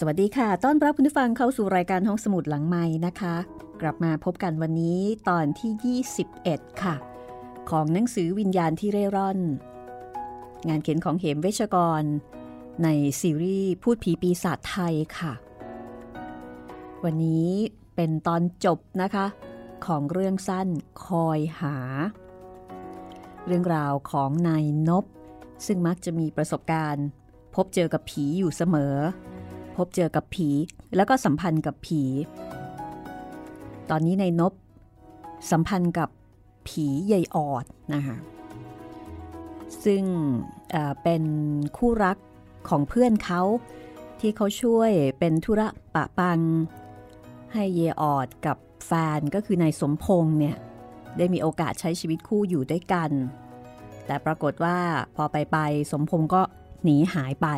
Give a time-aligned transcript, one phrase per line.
[0.00, 3.36] สวัสดีค่ะ ต้อนรับคุณผู้ฟังเข้าสู่รายการห้องสมุดหลังไม้นะคะ
[3.80, 6.00] กลับมาพบกันวันนี้ตอนที่
[6.42, 6.94] 21 ค่ะ
[7.70, 9.38] ของหนังสือวิญญาณที่เร่ร่อน
[10.68, 12.02] งานเขียนของเหมเวชกร
[12.82, 12.88] ใน
[13.20, 15.32] ซีรีส์พูดผีปีศาจไทยค่ะ
[17.04, 17.48] วันนี้
[17.94, 19.26] เป็นตอนจบนะคะ
[19.86, 20.68] ของเรื่องสั้น
[21.06, 21.76] คอยหา
[23.46, 25.04] เรื่องราวของนายนบ
[25.66, 27.06] ซึ่งมักจะมีประสบการณ์
[27.54, 28.96] พบเจอกับผีอยู่เสมอ
[29.76, 30.48] พบเจอกับผี
[30.96, 32.02] แล้วก็สัมพันธ์กับผี
[33.90, 34.52] ตอนนี้ในนบ
[35.50, 36.08] สัมพันธ์กับ
[36.68, 37.64] ผีใยออด
[37.94, 38.16] นะคะ
[39.84, 40.02] ซึ่ง
[41.02, 41.22] เป็น
[41.76, 42.18] คู่รัก
[42.68, 43.42] ของเพื่อนเขา
[44.20, 46.40] ที่เขาช่วยเป็นธุระปะปัง
[47.52, 50.56] ให้เยออดกับแฟนก็คือนายสมพงษ์เนี่ย
[51.16, 53.10] ได้มีโอกาสใช้ชีวิตคู่อยู่ด้วยกัน
[54.06, 54.78] แต่ปรากฏว่า
[55.16, 55.58] พอไปไป
[55.92, 56.42] สมพงษ์ก็
[56.84, 57.48] หนีหายไป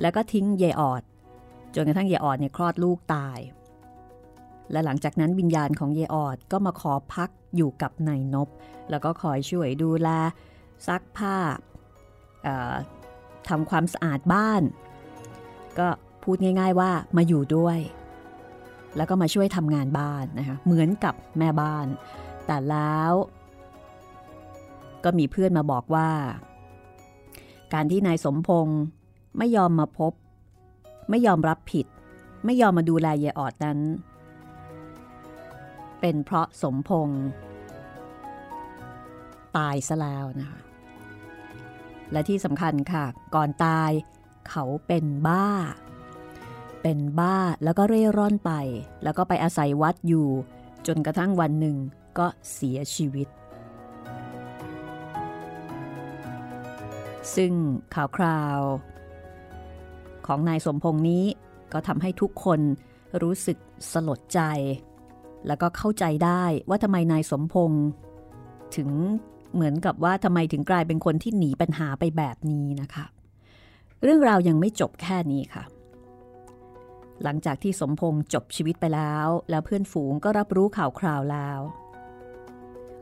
[0.00, 1.02] แล้วก็ทิ้งเยออด
[1.74, 3.38] จนกระทั่งเยออดเนี่ยคลอดลูกตาย
[4.72, 8.48] และหลังจากนั้นวิญญาณของเยออดก็มาขอพักอยู่กับนายนบ
[8.90, 10.08] แล้วก็คอยช่วยดูแล
[10.86, 11.36] ซักผ้า
[13.48, 14.62] ทำความสะอาดบ้าน
[15.78, 15.88] ก็
[16.22, 17.78] พูดง่ายๆว่ามาอยู่ด้วย
[18.96, 21.86] แล้วก็มาช่วยทำงานบ้านนะคะเหมือนกับแม่บ้าน
[22.46, 23.12] แต่แล้ว
[25.04, 26.10] ก็มีเพื่อนมาบอกว่า
[27.74, 28.80] การที่นายสมพงษ์
[29.38, 30.12] ไม่ยอมมาพบ
[31.10, 31.86] ไม่ยอมรับผิด
[32.44, 33.78] ไม่ยอมมาดูแลเยออดนั้น
[36.00, 37.22] เป็นเพราะสมพงษ์
[39.56, 40.60] ตายซะแล้วนะคะ
[42.12, 43.04] และที่สำคัญค่ะ
[43.34, 43.90] ก่อนตาย
[44.48, 45.48] เขาเป็นบ้า
[46.82, 48.52] เป็นบ้าแล้วก็เร่ร่อนไป
[49.02, 50.28] แล้วก็ไปอาศัยวัดอยู่
[50.86, 51.76] จนกระทั่งวันหนึ่ง
[52.18, 53.28] ก็เสียชีวิต
[57.36, 57.52] ซึ่ง
[57.94, 58.58] ข่าวคราว
[60.26, 61.24] ของนายสมพงษ์นี้
[61.72, 62.60] ก็ทำให้ทุกคน
[63.22, 63.58] รู้สึก
[63.92, 64.40] สลดใจ
[65.46, 67.84] แล้วก็เข้าใจได้ว่าทำไมนายสมพงษ์
[68.76, 68.90] ถึง
[69.54, 73.04] เหมือนกับว่าทำไมถึงกลายเป็นคนที่หนีปัญหาไปแบบนี้นะคะ
[74.02, 75.64] เรื่องราวยังไม่จบแค่นี้ค่ะ
[77.22, 81.60] หลังจากที่สมพงษ์จบชีวิตไปแล้ว แล้วเพื่อนฝูงก็รับรู้ข่าวคราวแล้ว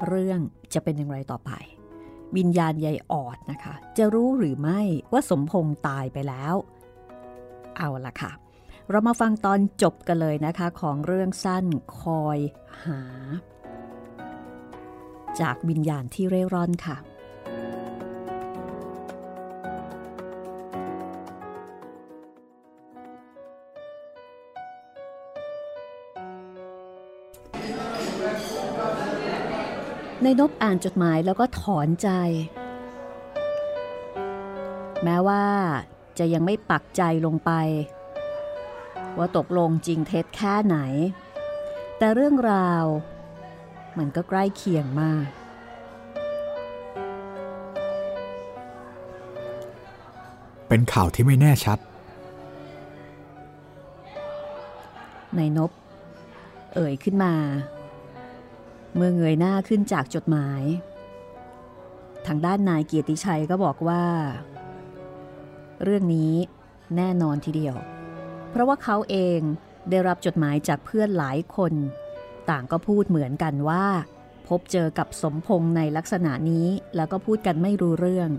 [0.09, 0.41] เรื่อง
[0.75, 1.51] จะเป็นอย่างไรต่อไป
[2.37, 4.81] วิญญาณยายออดนะคะ จะรู้หรือไม่
[5.13, 6.55] ว่าสมพงษ์ตายไปแล้ว
[7.77, 8.33] เอาละค่ะ
[8.91, 11.65] เรามาฟังตอนจบกันเลยนะคะของเรื่องสั้น
[12.01, 12.39] คอย
[12.85, 13.03] หา
[15.41, 16.97] จากวิญญาณที่เร่ร่อนค่ะ
[30.25, 32.09] ในนบอ่านจดหมายแล้วก็ถอนใจ
[35.05, 35.43] แม้ว่า
[36.21, 37.51] จะยังไม่ปักใจลงไป
[39.19, 40.79] ว่าตกลงจริงเท็จแค่ไหน
[41.99, 42.85] แต่เรื่องราว
[43.99, 45.27] มันก็ใกล้เคียงมาก
[50.69, 51.79] เป็นข่าวที่ไม่แน่ชัด
[55.37, 55.71] ในนบ
[56.75, 57.35] เอ่ยขึ้นมา
[58.95, 60.63] เมื่อเงยหน้าขึ้นจากจดหมาย
[62.27, 64.03] ทางด้านนายเกียรติชัยก็บอกว่า
[65.83, 66.35] เรื่องนี้
[66.97, 67.75] แน่นอนทีเดียว
[68.51, 69.41] เพราะว่าเขาเอง
[69.91, 71.73] ได้รับจดหมายจากเพื่อนหลายคน
[72.51, 73.85] ต่างก็พูดเหมือนกันว่า
[74.49, 76.67] พบเจอกับสมพงษ์ในลักษณะนี้
[76.97, 78.31] แล้วก็พูดกันไม่รู้เรื่อง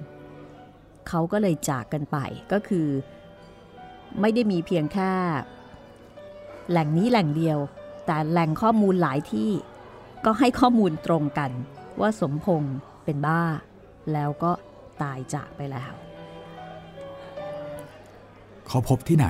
[1.07, 2.17] เขาก็เลยจากกันไป
[2.51, 2.87] ก็คือ
[4.19, 5.11] ไม่ได้มีเพียงแค่
[6.69, 7.59] แหล่งนี้แหล่งเดียว
[8.05, 9.51] แต่แหล่งข้อมูลหลายที่
[10.25, 11.51] ก็ให้ข้อมูลตรงกัน
[11.99, 13.43] ว่าสมพงษ์เป็นบ้า
[14.13, 14.51] แล้วก็
[15.01, 15.93] ตายจากไปแล้ว
[18.71, 19.27] เขาพบที่ไหน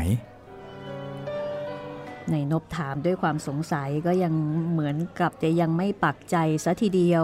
[2.32, 4.34] ในนบถามด้วยความสงสัยก็ยัง
[4.72, 7.24] เหมือนกับจะยังไม่ปักใจซะทีเดียว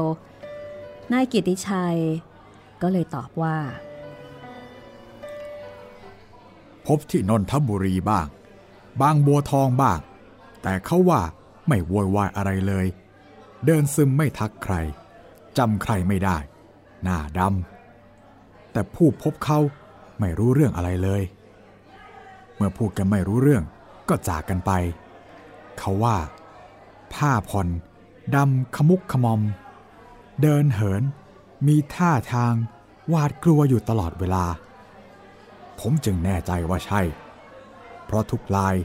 [1.12, 1.98] นายกิติชัย
[2.82, 3.58] ก็เลยตอบว่า
[6.88, 8.28] พบที่นนทบุรีบ้าง
[9.02, 10.00] บางบัวทองบ้าง
[10.64, 11.22] แต่เขาว่า
[11.68, 12.86] ไม่โวยวายอะไรเลย
[13.66, 14.76] เดินซึมไม่ทักใคร
[15.58, 16.38] จำใครไม่ได้
[17.04, 19.60] หน้าดำแต่ผู้พบเขา
[20.20, 21.24] ไม่รู้เรื่องอะไรเลย
[22.58, 23.64] เมื่อพูดกันไม่รู้เรื่อง
[24.10, 24.72] ก็จากกันไป
[25.78, 26.18] เขาว่า
[27.14, 27.68] ผ้าผ่อน
[28.36, 29.42] ดำขมุกขมอม
[30.42, 31.04] เดินเหิน
[31.68, 32.54] มีท่าทาง
[33.10, 34.46] หวาดกลัวอยู่ตลอดเวลา
[35.80, 37.02] ผมจึงแน่ใจว่าใช่
[38.06, 38.76] เพราะทุกลาย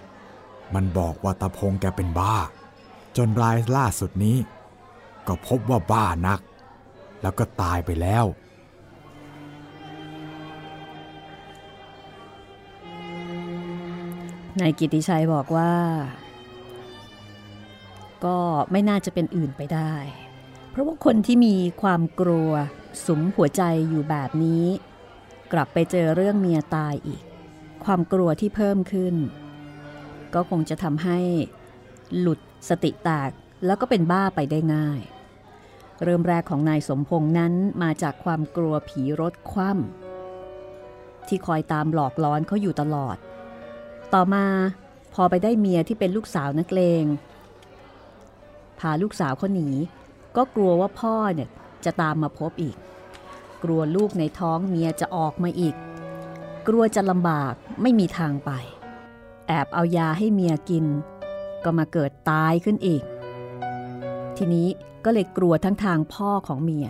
[0.75, 2.37] มันบอกว่าตาพงแกเป็นบ้า
[3.17, 4.37] จนรายล่าสุดนี้
[5.27, 6.41] ก็พบว่าบ้านัก
[7.23, 8.25] แล้วก็ตายไปแล้ว
[14.61, 15.73] นายกิติชัยบอกว่า
[18.25, 18.39] ก็
[18.71, 19.95] ไม่น่าจะเป็นอื่นไปได้
[20.71, 22.51] เพราะว่าคนที่มีความกลัว
[23.07, 24.65] สมหัวใจอยู่แบบนี้
[25.53, 27.23] กลับไปเจอเรื่องเมียตายอีก
[27.85, 29.15] ความกลัวที่เพิ่มขึ้น
[30.35, 31.19] ก็คงจะทำให้
[32.19, 33.31] หลุดสติแตก
[33.67, 35.01] แล้วก็เป็นบ้าไปได้ง่าย
[36.03, 43.17] เริ่มแรกของนายสมพงษ์นั้นมาจากความกลัวผีรถคว่ำที่คอยตามหลอกล้อนเขาอยู่ตลอด
[44.15, 44.47] ต่อมา
[45.15, 47.05] พอไปได้เมียที่เป็นลูกสาวนักเลง
[48.79, 49.69] พาลูกสาวเขาหนี
[50.37, 51.49] ก็กลัวว่าพ่อเนี่ย
[51.85, 52.77] จะตามมาพบอีก
[53.63, 55.75] กลัวลูกในท้องเมียจะออกมาอีก
[56.69, 58.51] กลัวจะลำบากไม่มีทางไป
[59.47, 60.87] แอบเอายาให้เมียกิน
[61.65, 63.03] ก็มาเกิดตายขึ้นอีก
[64.37, 64.69] ทีนี้
[65.05, 66.89] ก็เลยกลัวทั้งทางพ่อของเมีย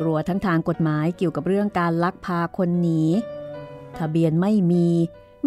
[0.00, 3.02] กลัวทั้งทางกฎหมายเกี่ยวกับเรื่องการลักพาคนหนี
[3.98, 4.88] ทะเบียนไม่มี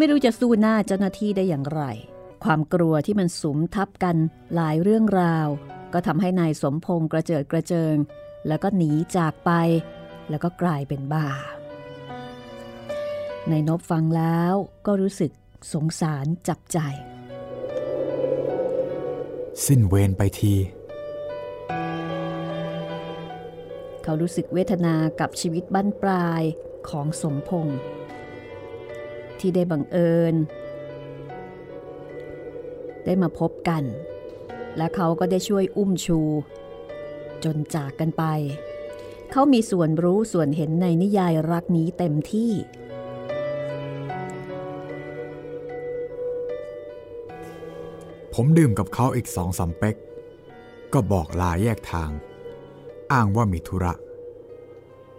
[0.00, 1.82] ม่รู้จะสู้หน้าเจ้าหน้าที่ได้อย่างไร
[2.44, 4.16] ความกลัวที่มันสุมทับกัน
[4.54, 5.48] หลายเรื่องราว
[5.92, 7.96] ก็ทำให้นายสมพงษ์กระเจิดกระเจิง
[8.48, 9.50] แล้วก็หนีจากไป
[10.30, 11.26] แล้วก็กลายเป็นบ้า
[13.48, 14.54] ในนบฟังแล้ว
[14.86, 15.32] ก็รู้สึก
[15.72, 16.78] สงสารจับใจ
[19.66, 20.54] สิ้นเวรไปที
[24.02, 26.42] เขารู้สึกเวทนากับชีวิตบั้นปลาย
[26.88, 27.78] ของสมพงษ์
[29.40, 30.34] ที่ได้บังเอิญ
[33.04, 33.84] ได้มาพบกัน
[34.76, 36.20] และเขาก็ได้ช่วยอุ้มชู
[37.44, 38.24] จนจากกันไป
[39.32, 42.52] เขามีส่วนรู้ส่วนเห็นในนิยายรักนี้เต็มที่
[48.34, 49.96] ผมดื่มกับเขาอีกสองสามเป๊ก
[50.92, 52.10] ก็บอกลาแยกทาง
[53.12, 53.92] อ้างว่ามีธุระ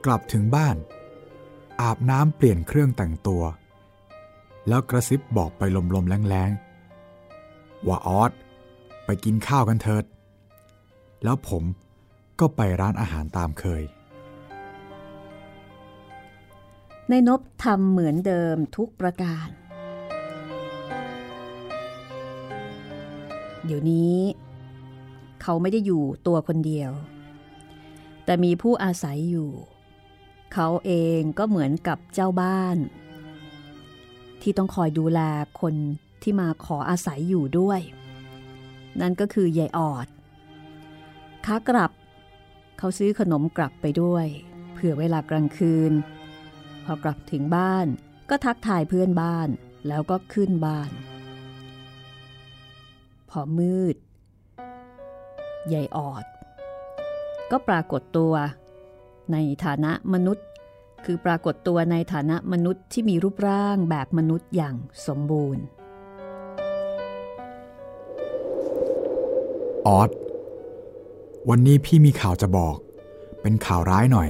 [0.05, 0.77] กลับถึงบ้าน
[1.81, 3.43] อาบน้ำเปลี่ยนเครื่องแต่งตัว
[4.67, 5.61] แล้วกระซิบบอกไป
[5.95, 8.31] ลมๆแรงๆ ว่าออส
[9.05, 10.05] ไปกินข้าวกันเถิด
[11.23, 11.63] แล้วผม
[12.39, 13.83] ก็ไปร้านอาหารตามเคย
[17.09, 19.47] ในนบทำเหมือนเดิมทุกประการ
[23.65, 24.17] เดี๋ยวนี้
[25.41, 26.91] เขาไม่ได้อยู่ตัวคนเดียว
[28.25, 29.51] แต่มีผู้อาศัยอยู่
[30.53, 32.77] เขาเองก็เหมือนกับเจ้าบ้าน
[34.41, 35.19] ที่ต้องคอยดูแล
[35.61, 35.75] คน
[36.21, 37.81] ที่มาขออาศัยอยู่ด้วย
[39.01, 40.07] นั่นก็คือยายออด
[41.45, 41.91] ขากลับ
[42.77, 44.25] เขาซื้อขนมกลับไปด้วย
[44.73, 45.91] เผื่อเวลากลางคืน
[46.85, 47.87] พอกลับถึงบ้าน
[48.29, 49.47] ก็ทักทายเพื่อนบ้าน
[49.87, 50.89] แล้วก็ขึ้นบ้าน
[53.29, 53.95] พอมืด
[55.73, 56.25] ยายออด
[57.51, 58.33] ก็ปรากฏตัว
[59.31, 60.47] ในฐานะมนุษย์
[61.05, 64.75] คือปรากฏตัวในฐานะมนุษย์ที่มีรูปร่างแบบมนุษย์อย่าง
[65.07, 65.63] สมบูรณ์
[69.87, 70.09] ออส
[71.49, 72.75] วันนี้พี่มีข่าวจะบอก
[73.41, 74.29] เป็นข่าวร้ายหน่อย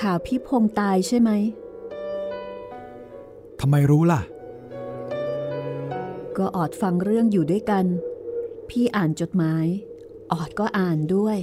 [0.00, 1.30] ข่าวพี่พงษ์ตายใช่ไหม
[3.60, 4.22] ทำไมรู้ล่ะ
[6.38, 7.84] ก็ออดฟังเรื่องอยู่ด้วยกัน
[8.68, 9.66] พี่อ่านจดหมาย
[10.32, 11.38] ออดก็อ่านด้วย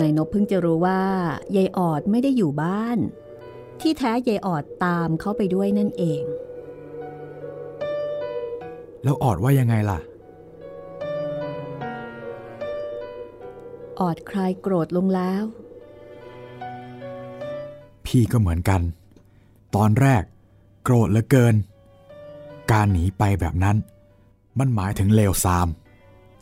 [0.00, 1.00] นายนบเพิ่งจะรู้ว่า
[1.56, 2.98] ยายออดไม่ได้อยู่บ้าน
[3.80, 6.22] ที่แท้ยายออดตามเขาไปด้วยนั่นเอง
[9.04, 9.98] แล้วออดว่ายังไงล่ะ
[14.00, 15.44] ออดคลายโกรธลงแล้ว
[18.06, 18.80] พี่ก็เหมือนกัน
[19.74, 20.22] ตอนแรก
[20.84, 21.54] โกรธเหลือเกิน
[22.72, 23.76] การหนีไปแบบนั้น
[24.58, 25.68] มันหมายถึงเลวทราม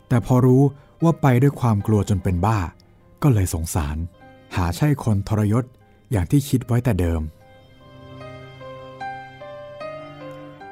[0.07, 0.63] แต่พอรู้
[1.03, 2.59] ว่าไปด้วยความกลัวจนเป็นบ้า
[3.23, 3.97] ก็เลยสงสาร
[4.55, 5.65] หาใช่คนทรยศ
[6.11, 7.21] อย่างที่คิดไว้แต่เดิม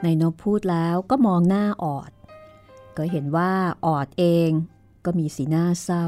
[0.03, 2.11] นายนบพูดแล้วก็มองหน้าออด
[2.97, 3.51] ก็เห็นว่า
[3.85, 4.49] ออดเอง
[5.05, 6.05] ก็มีสีหน้าเศร้า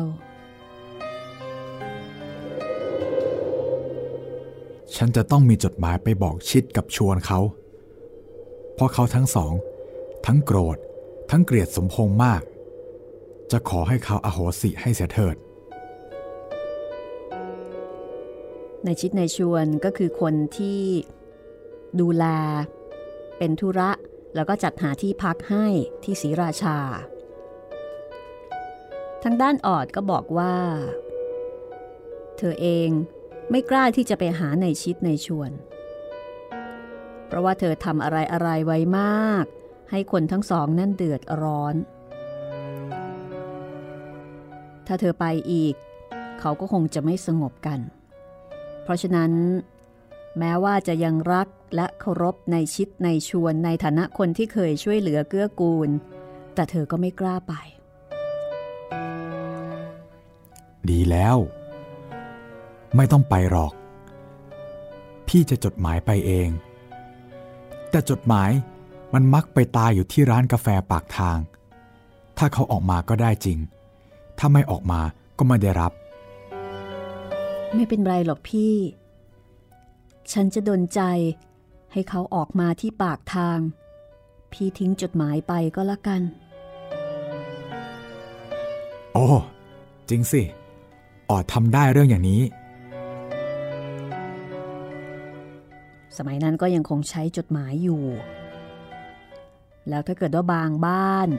[4.95, 7.39] ฉันจะต้องมีจดหมายไปบอกชิดกับชวนเขา
[8.73, 9.53] เพราะเขาทั้งสอง
[10.25, 10.77] ทั้งโกรธ
[11.29, 12.41] ทั้งเกลียดสมพงษ์มาก
[13.51, 15.35] จะขอให้เขาอาโหสิให้เสียเถิด
[18.85, 20.81] ในชิดในชวนก็คือคนที่
[21.99, 22.25] ดูแล
[23.37, 23.91] เป็นธุระ
[24.35, 25.65] แล้วก็จัดหาที่พักให้
[26.03, 26.77] ที่ศรีราชา
[29.23, 30.55] ทางด้านออดก็บอกว่า
[32.37, 32.89] เธอเอง
[33.51, 35.51] ไม่กล้าที่จะไปหาในชิดในชวน
[37.27, 39.45] เพราะว่าเธอทำอะไรอะไรไว้มาก
[39.91, 41.75] ให้คนทั้งสองนั่นเดือดร้อน
[44.87, 45.75] ถ้าเธอไปอีก
[46.39, 47.79] เขาก็คงจะไม่สงบกัน
[48.91, 49.31] ราะฉะนั้น
[50.39, 55.89] แม้ว่าจะยังรักและเคารพในชิดในชวนในฐานะคนที่เคยช่วยเหลือเกื้อกูล
[56.55, 57.53] แต่เธอก็ไม่กล้าไป
[60.89, 61.37] ดีแล้ว
[62.95, 63.73] ไม่ต้องไปหรอก
[65.27, 66.49] พี่จะจดหมายไปเอง
[67.89, 68.51] แต่จดหมาย
[69.13, 71.37] มันมักไปตายอยู่ที่ร้านกาแฟปากทาง
[72.37, 73.57] ถ้าเขาออกมาก็ได้จริง
[74.37, 75.01] ถ้าไม่ออกมา
[75.37, 75.91] ก็ไม่ได้รับ
[77.75, 78.75] ไม่เป็นไรหรอกพี่
[80.31, 81.01] ฉันจะดนใจ
[81.91, 83.59] ให้เขาออกมาที่ปากทาง
[84.51, 86.21] พี่ทิ้งจดหมายไปก็แล้วกัน
[89.13, 89.25] โอ้
[90.09, 90.41] จริงสิ
[91.29, 92.41] ออดทำได้เรื่องอย่างนี้
[96.17, 98.03] สมัยนั้นก็ยังคงใช้จดหมายอยู่
[99.89, 101.29] แล้วถ้าเกิดว่าบางบ้าน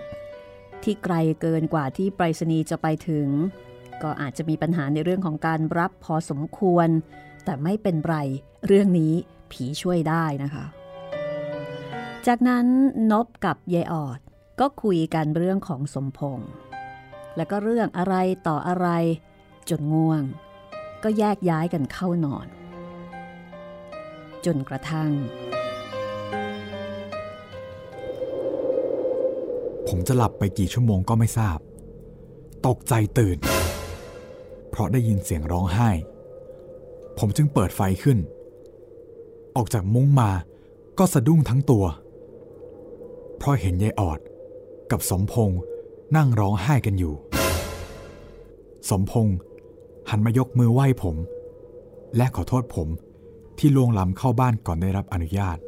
[0.82, 3.28] ที่ไกลเกินกว่าที่ไปรษณีย์จะไปถึง
[4.02, 6.88] ก็อาจจะมีปัญหาในเรื่องของการรับพอสมควร
[7.44, 8.16] แต่ไม่เป็นไร
[8.66, 9.12] เรื่องนี้
[9.52, 10.64] ผีช่วยได้นะคะ
[12.26, 12.66] จากนั้น
[13.12, 14.20] นบกับยายออด
[14.60, 16.50] ก็คุยกันเรื่องของสมพงษ์
[17.36, 18.14] แล้วก็เรื่องอะไร
[18.48, 18.88] ต่ออะไร
[19.68, 20.22] จนง่วง
[21.04, 22.46] ก็แยกย้ายกันเข้านอน
[24.44, 25.10] จนกระทั่ง
[29.88, 31.58] ผมจะหลับไปกี่ชั่วโมงก็ไม่ทราบ
[32.66, 33.38] ตกใจตื่น
[34.72, 35.90] เพราะได้ยินเสียงร้องไห้
[37.18, 38.18] ผมจึงเปิดไฟขึ้น
[39.56, 40.30] ออกจากมุ้งมา
[40.98, 41.84] ก็สะดุ้งทั้งตัว
[43.36, 44.18] เพราะเห็นยายออด
[44.90, 45.60] กับสมพงษ์
[46.16, 47.14] นั่งร้องไห้กันอยู่
[48.90, 49.36] สมพงษ์
[50.10, 51.16] หันมายกมือไหว้ผม
[52.16, 52.88] และขอโทษผม
[53.58, 55.58] ที่ล่วงล้ำเข้าบ้านก่อนได้รับอนุญาต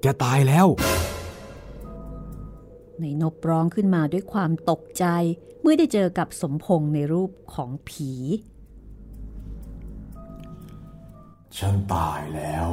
[0.00, 0.66] แกตายแล้ว
[3.00, 5.04] ในนบร้องขึ้นมาด้วยความตกใจ
[5.60, 8.10] เมื่อได้เจอกับสมพงษ์ในรูปของผี
[11.58, 12.66] ฉันตายแล้ว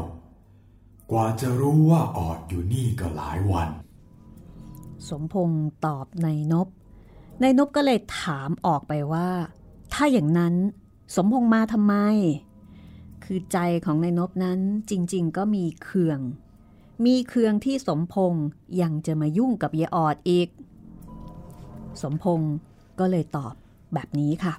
[1.11, 3.69] กว่าจะรู้ว่าออดอยู่นี่ก็หลายวัน
[5.09, 6.67] สมพงษ์ตอบในนบ
[7.41, 9.29] ในนบก็เลยถามออกไปว่า
[9.93, 10.53] ถ้าอย่างนั้น
[11.15, 11.95] สมพงษ์มาทำไม
[13.23, 14.59] คือใจของในนบนั้น
[14.89, 16.19] จริง ๆ ก็มีเคือง
[17.05, 18.45] มีเคืองที่สมพงษ์
[18.81, 20.49] ยังจะมายุ่งกับยายออดอีก
[22.01, 22.53] สมพงษ์
[22.99, 23.53] ก็เลยตอบ
[23.93, 24.53] แบบนี้ค่ะ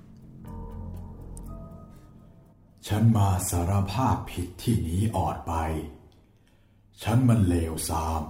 [2.87, 5.53] ฉันมาสารภาพผิดที่หนีออดไป
[7.03, 8.23] ฉันมันเลวทราม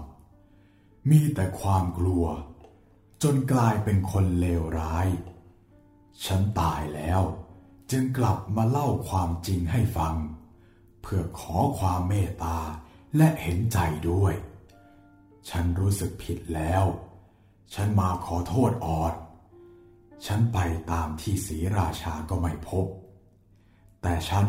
[1.11, 2.25] มีแต่ความกลัว
[3.23, 5.09] จนกลายเป็นคนเลวร้าย
[6.27, 7.23] ฉันตายแล้ว
[7.91, 10.15] จึงกลับมาเล่าความจริงให้ฟัง
[11.03, 12.59] เพื่อขอความเมตตา
[13.17, 13.79] และเห็นใจ
[14.11, 14.35] ด้วย
[15.51, 16.85] ฉันรู้สึกผิดแล้ว
[17.75, 19.15] ฉันมาขอโทษออด
[20.27, 20.59] ฉันไป
[20.91, 22.87] ตามที่ศรีราชาก็ไม่พบ
[24.03, 24.47] แต่ฉัน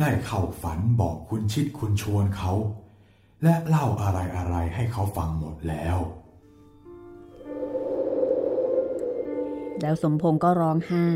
[0.00, 2.52] ได้เข้าฝันบอกคุณชิดคุณชวนเขา
[3.42, 5.98] และเล่าอะไรอะไรให้เขาฟังหมดแล้ว
[9.80, 11.08] แล้วสมพงษ์ก็ร้องไห้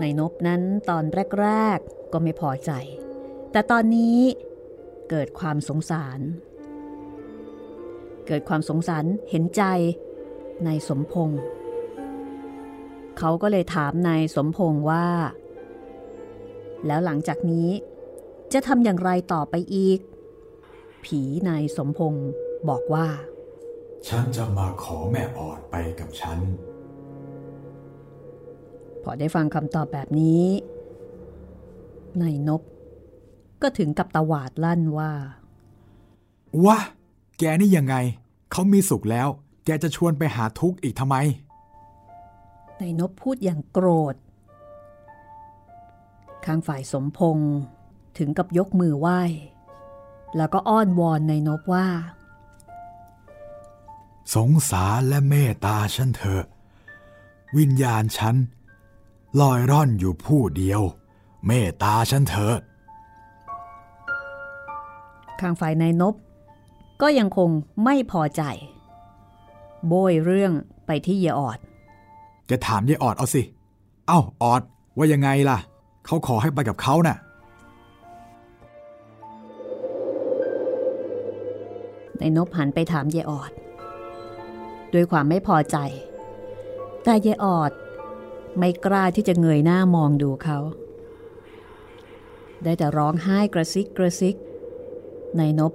[0.00, 1.04] ในนบนั้นตอน
[1.40, 2.72] แรก ๆ ก็ไม่พอใจ
[3.52, 4.18] แต่ตอนนี้
[5.10, 6.20] เกิดความสงสาร
[8.26, 9.62] เกิดความสงสารเห็นใจ
[10.64, 11.40] ในสมพงษ์
[13.18, 15.06] เขาก็เลยถามนายสมพงษ์ว่า
[16.86, 17.68] แล้วหลังจากนี้
[18.52, 19.98] จะทำอย่างไรต่อไปอีก
[21.04, 22.26] ผีนายสมพงษ์
[22.68, 23.06] บอกว่า
[24.08, 26.38] ฉันจะมาขอแม่ออดไปกับฉัน
[29.02, 30.44] พอได้ฟังคำตอบแบบนี้
[32.22, 32.62] นายนบ
[33.62, 35.12] ก็ถึงกับตวาดลั่นว่า
[36.64, 36.78] วะ
[37.38, 37.96] แกนี่ยังไง
[38.50, 39.28] เขามีสุขแล้ว
[39.64, 41.16] แกจะชวนไปหาทุกข์อีกทำไม
[42.80, 44.14] นายนบพูดอย่างโกรธ
[46.44, 47.52] ข้างฝ่ายสมพงษ์
[48.18, 49.20] ถึงกับยกมือไหว้
[50.36, 51.88] แล้วก็อ้อนวอนนายนบว่า
[54.34, 56.44] สงสารและเมตตาฉันเถอะ
[57.58, 58.36] วิญญาณฉัน
[59.40, 60.82] ลอยร่อนอยู่ผู้เดียว
[61.46, 66.14] เมตตาฉันเถอะข้างฝ่ายนายนบ
[67.02, 67.50] ก็ยังคง
[67.84, 68.42] ไม่พอใจ
[69.88, 70.52] โบยเรื่อง
[70.86, 71.58] ไปที่เยออด
[72.50, 73.42] จะถามยายออดเอาสิ
[74.06, 74.62] เอ้าออด
[74.96, 75.58] ว่ายังไงล่ะ
[76.06, 77.16] เขาขอให้ไปกับเขาน่ะ
[82.20, 83.52] นายนบหันไปถามเยออด
[84.92, 85.76] ด้วยความไม่พอใจ
[87.04, 87.72] แต่เยออด
[88.58, 90.58] ไม่กล้าที่จะเงยหน้ามองดูเขา
[92.62, 94.36] ได้แต่ร้องไห้กระซิกกระซิก
[95.38, 95.72] นายนบ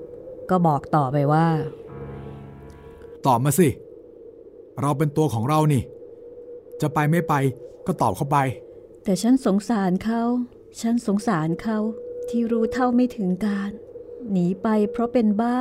[0.50, 1.48] ก็บอกต่อไปว่า
[3.26, 3.68] ตอบมาสิ
[4.82, 5.84] เราเป็นตัวของเรานี่
[6.82, 7.34] จะไปไม่ไป
[7.88, 8.38] ก็ตอบเข้าไป
[9.04, 10.22] แต่ฉันสงสารเขา
[10.82, 11.78] ฉันสงสารเขา
[12.30, 13.72] ที่รู้เท่าไม่ถึงการ
[14.32, 15.60] หนีไปเพราะเป็นบ้า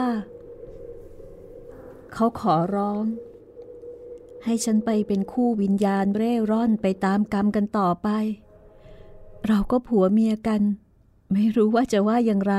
[2.13, 3.05] เขาขอร้อง
[4.45, 8.09] ให้ฉันไปเป็นคู่วิญญาณเร่ร่อนไปตามกรรมกันต่อไป
[9.49, 10.63] เราก็ผัวเมียกัน
[11.33, 12.57] ไม่รู้ว่าจะว่าอย่างไร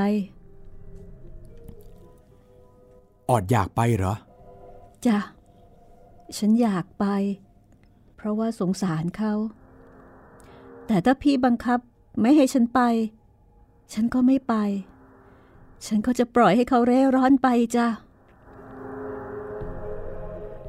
[3.30, 4.14] ออดอยากไปเหรอ
[5.06, 5.18] จ้ะ
[6.36, 7.06] ฉันอยากไป
[8.14, 9.32] เพราะว่าสงสารเขา
[10.86, 11.78] แต่ถ้าพี่บังคับ
[12.20, 12.80] ไม่ให้ฉันไป
[13.92, 14.54] ฉันก็ไม่ไป
[15.86, 17.88] ฉันก็จะปล่อยให้เขาเร่ร่อนไปจ้ะ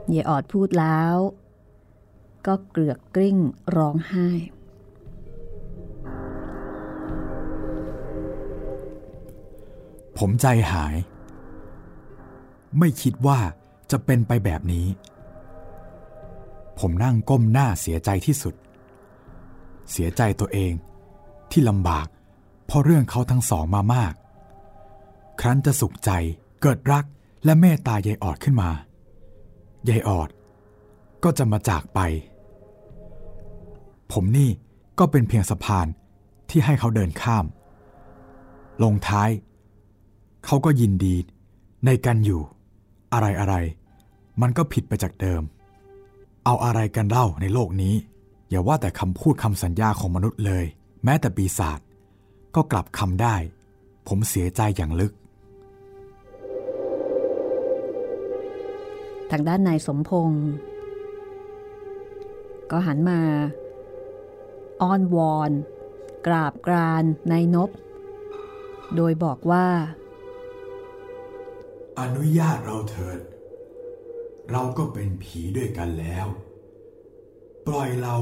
[0.09, 1.15] เยออดพูดแล้ว
[2.47, 3.37] ก็เกลือกกลิ้ง
[3.75, 4.29] ร้องไห้
[10.17, 10.95] ผมใจหาย
[12.79, 13.39] ไม่คิดว่า
[13.91, 14.87] จะเป็นไปแบบนี้
[16.79, 18.55] ผมนั่งก้มหน้าเสียใจที่สุด
[19.91, 20.73] เสียใจตัวเอง
[21.51, 22.07] ที่ลำบาก
[22.65, 24.13] เพราะเรื่องเขาทั้งสองมามาก
[25.39, 26.11] ครั้นจะสุขใจ
[26.61, 27.05] เกิดรัก
[27.45, 28.69] และเมตตายายออดขึ้นมา
[29.89, 30.29] ยายออด
[31.23, 31.99] ก็จะมาจากไป
[34.11, 34.49] ผมนี่
[34.99, 35.87] ก็เป็นเพียงสะพาน
[36.49, 37.45] ที่ให้เขาเดินข้าม
[38.83, 39.29] ลงท้าย
[40.45, 41.15] เขาก็ยินดี
[41.85, 42.41] ในการอยู่
[43.13, 45.41] อะไรอะไรๆมันก็ผิดไปจากเดิม
[46.45, 47.95] เอาอะไรกันเล่าในโลกนี้
[48.49, 50.65] อย่าว่าแต่คำพูดคำสัญญาของมนุษย์เลย
[51.03, 51.79] แม้แต่ปีศาจ
[52.55, 53.35] ก็กลับคำได้
[54.07, 55.13] ผมเสียใจอย่างลึก
[59.31, 60.45] ทางด้านนายสมพงศ์
[62.71, 63.19] ก็หันมา
[64.81, 65.51] อ้อนวอน
[66.27, 67.69] กราบกรานนายนบ
[68.95, 69.65] โดยบอกว่า
[71.99, 73.19] อนุญาตเราเถิด
[74.51, 76.27] เราก็เป็นผีด้วยกันแล้ว
[77.67, 78.15] ปล่อยเรา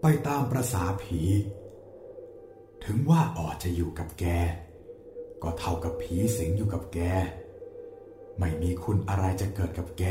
[0.00, 1.20] ไปตามประษาผี
[2.84, 4.24] ถึงว่าออดจะอยู่กับแก
[5.42, 6.98] ก็เท่ากับผีสิงอยู่กับแก
[8.38, 10.04] ไม่มีคุณอะไรจะเกิดกับแก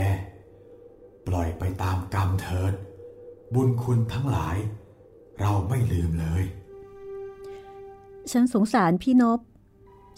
[1.27, 2.73] ปล่อยไปตามกรรมเถิด
[3.53, 4.57] บุญคุณทั้งหลาย
[5.39, 6.43] เราไม่ลืมเลย
[8.31, 9.39] ฉันสงสารพี่นบ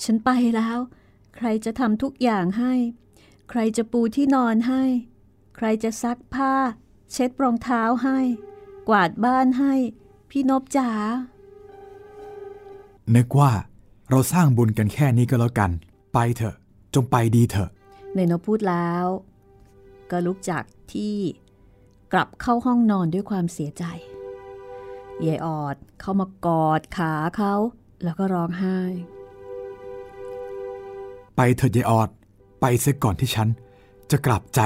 [0.04, 0.80] ฉันไปแล้ว
[1.36, 2.74] ใครจะทำทุกอย่างให้
[3.50, 4.84] ใครจะปูที่นอนให้
[5.56, 6.54] ใครจะซักผ้า
[7.12, 8.20] เช็ดรองเท้าให้
[8.90, 9.74] กวาดบ้านให้
[10.30, 10.90] พี่นบจ๋า
[13.16, 13.52] นึกว่า
[14.10, 15.72] เราสร้างบุญกันแค่นี้ก็แล้วกัน
[16.14, 16.56] ไปเถอะ
[16.96, 17.70] จงไปดีเถอะ
[18.16, 19.06] ในนบพูดแล้ว
[20.12, 21.16] ก็ลุกจากที่
[22.14, 23.84] กลับเข้าห้องนอนด้วยความเสียใจ
[25.26, 27.54] ยายออดเข้ามากอดขาเขา
[28.04, 28.80] แล้วก็ร้องไห้
[31.36, 32.10] ไปเถิดยายออด
[32.62, 33.48] ไปเสียก่อนที่ฉัน
[34.12, 34.62] จะกลับใจ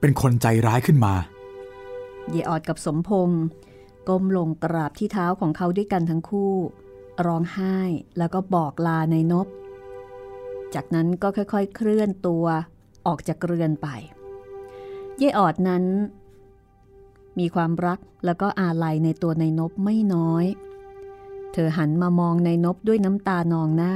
[0.00, 1.14] เป็นคนใจร้ายขึ้นมา
[2.30, 3.42] เยออดกับสมพงศ์
[4.08, 6.52] ก้มลงกราบที่เท้าของเขาด้วยกันทั้งคู่
[7.26, 7.78] ร้องไห้
[8.18, 9.46] แล้วก็บอกลาในนบ
[10.74, 12.44] จากนั้นก็ค่อยๆ เคลื่อนตัว
[13.06, 13.88] ออกจากเรือนไป
[15.18, 15.84] เยออดนั้น
[17.38, 20.44] มีความรักแล้วก็อาลัยในตัวในนบไม่น้อย
[21.52, 23.94] เธอหันมามองในนบด้วยน้ำตานองหน้า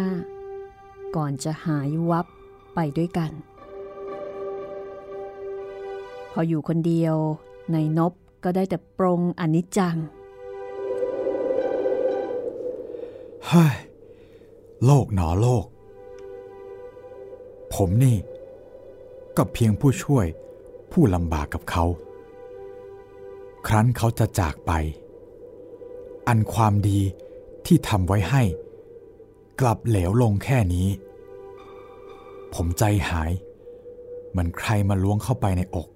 [1.17, 2.27] ก่อนจะหายวับ
[2.75, 3.31] ไปด้วยกัน
[6.31, 7.17] พออยู่คนเดียว
[7.73, 8.13] ในนบ
[8.45, 9.97] ก็ได้แต่ปรงอนิจจัง
[13.47, 13.77] เฮ้ย
[14.85, 15.65] โลกหนอโลก
[17.75, 18.17] ผมนี่
[19.37, 20.27] ก็เพียงผู้ช่วย
[20.93, 21.85] ผู้ลำบากกับเขา
[23.67, 24.73] ครั้นเขาจะจากไป
[26.29, 27.01] อันความดี
[27.67, 28.43] ที่ทำไว้ให้
[29.61, 30.89] กลับเหลวลงแค่นี้
[32.57, 33.33] ผมใจหาย
[34.31, 35.89] เหมือนใครมาล้วงเข้าไปในอก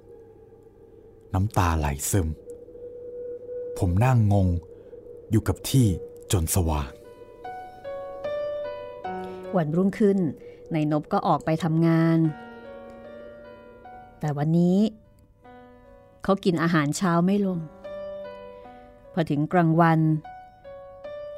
[1.35, 2.29] น้ำตาไหลซึม
[3.79, 4.49] ผมนั่งงง
[5.31, 5.87] อยู่กับที่
[6.33, 6.91] จนสว่าง
[9.57, 10.19] วันรุ่งขึ้น
[10.73, 12.19] ในนบก็ออกไปทำงาน
[14.21, 14.79] แต่วันนี้
[16.25, 17.59] เขากินอาหารเช้าไม่ลง
[19.13, 20.01] พอถึงกลางวัน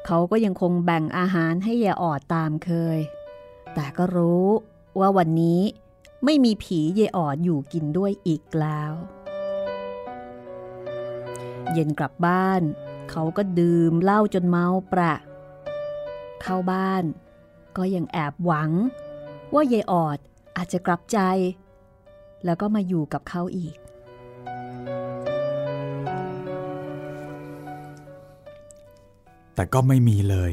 [0.07, 2.99] เขาก็ยังคงแบ่งอาหารให้ยาออดตามเคย
[3.75, 4.47] แต่ก็รู้
[5.00, 5.61] ว่าวันนี้
[6.24, 8.92] ไม่มีผียายออดอยู่กินด้วยอีกแล้ว
[11.72, 12.62] เย็นกลับบ้าน
[13.11, 15.14] เขาก็ดื่มเหล้าจนเมาประ
[16.42, 17.05] เข้าบ้าน
[17.76, 18.70] ก็ยังแอบหวัง
[19.55, 20.18] ว่ายายออด
[20.57, 21.18] อาจจะกลับใจ
[22.44, 23.76] แล้วก็มาอยู่กับเขาอีก
[29.55, 30.52] แต่ก็ไม่มีเลย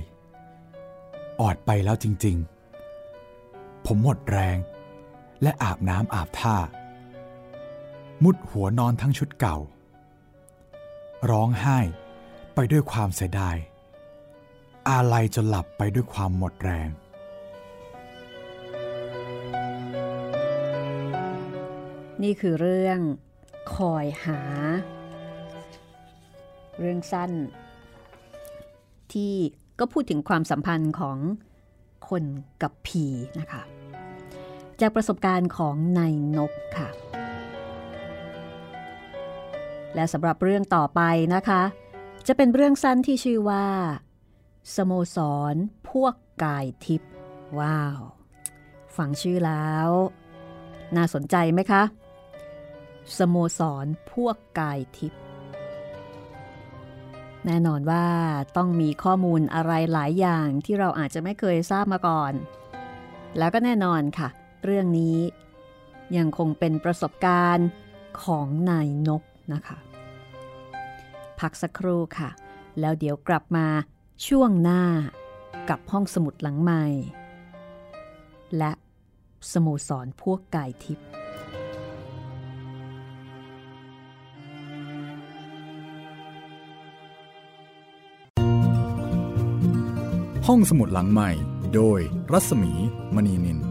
[1.42, 2.59] ออดไปแล้วจริง ๆ
[3.94, 4.58] ผมหมดแรง
[5.42, 6.58] และอาบน้ำอาบท่า
[8.24, 9.58] มุดหัวนอนทั้งชุดเก่า
[11.30, 11.80] ร้องไห้
[12.56, 13.58] ไปด้วยความเสียดาย
[14.90, 16.90] อาลัยจนหลับไปด้วยความหมดแรง
[22.24, 23.00] นี่คือเรื่อง
[23.76, 24.40] คอยหา
[26.80, 27.32] เรื่องสั้น
[29.14, 29.34] ที่
[29.80, 31.18] ก็พูดถึงความสัมพันธ์ของ
[32.10, 32.24] คน
[32.62, 33.06] กับผี
[33.42, 33.64] นะคะ
[34.82, 36.90] จากประสบการณ์ของนายนกค่ะ
[39.96, 41.02] และสำหรับเรื่องต่อไป
[41.36, 41.62] นะคะ
[42.28, 43.66] จะเป็นเรื่องสั้นที่ชื่อว่า
[44.76, 45.18] สโมส
[45.54, 45.56] ร
[45.90, 46.14] พวก
[46.44, 47.12] กายทิพย์
[47.60, 48.00] ว้าว
[48.98, 49.90] ฟังชื่อแล้ว
[50.96, 51.84] น่าสนใจไหมคะ
[53.18, 55.22] สโมสร พวกกายทิพย์
[57.46, 58.06] แน่นอนว่า
[58.58, 62.34] ต้องมีข้อมูลอะไรหลายอย่างที่เราอาจจะไม่เคยทราบมาก่อน
[63.38, 64.30] แล้วก็แน่นอนค่ะ
[64.64, 65.18] เรื่องนี้
[66.18, 67.68] ยังคงเป็นประสบการณ์
[68.24, 69.78] ของนายนกนะคะ
[71.40, 72.30] พักสักครู่ค่ะ
[72.80, 73.68] แล้วเดี๋ยวกลับมา
[74.28, 74.84] ช่วงหน้า
[75.70, 76.84] กับห้องสมุดหลังใหม่
[78.58, 78.72] และ
[79.52, 81.08] สโมสรพวกกายทิพย์
[90.48, 91.30] ห้องสมุดหลังใหม่
[91.76, 92.00] โดย
[92.32, 92.72] รัศมี
[93.16, 93.69] มณีนิน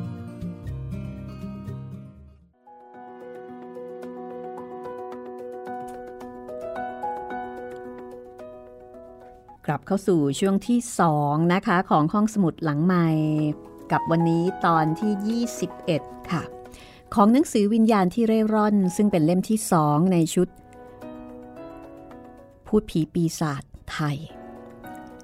[9.90, 10.80] เข้าสู่ช่วงที่
[11.14, 13.08] 2 นะคะ ของห้องสมุดหลังใหม่
[13.92, 15.44] กับวันนี้ตอนที่
[15.86, 16.42] 21 ค่ะ
[17.14, 20.48] ของหนังสือวิญญาณที่เร่ร่อน ซึ่งเป็นเล่มที่2ในชุด
[22.66, 24.18] พูดผีปีศาจไทย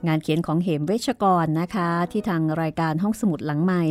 [0.06, 3.82] งานเขียนของเหมเวชกรนะคะ ที่ทางรายการห้องสมุดหลังใหม่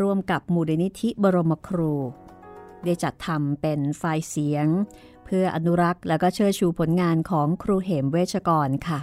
[0.00, 1.94] ร่วมกับมูลนิธิบรมครู
[2.84, 4.66] ได้จัดทำเป็นไฟล์เสียง
[5.24, 9.00] เพื่ออนุรักษ์และก็เชิดชูผลงานของครูเหมเวชกรค่ะ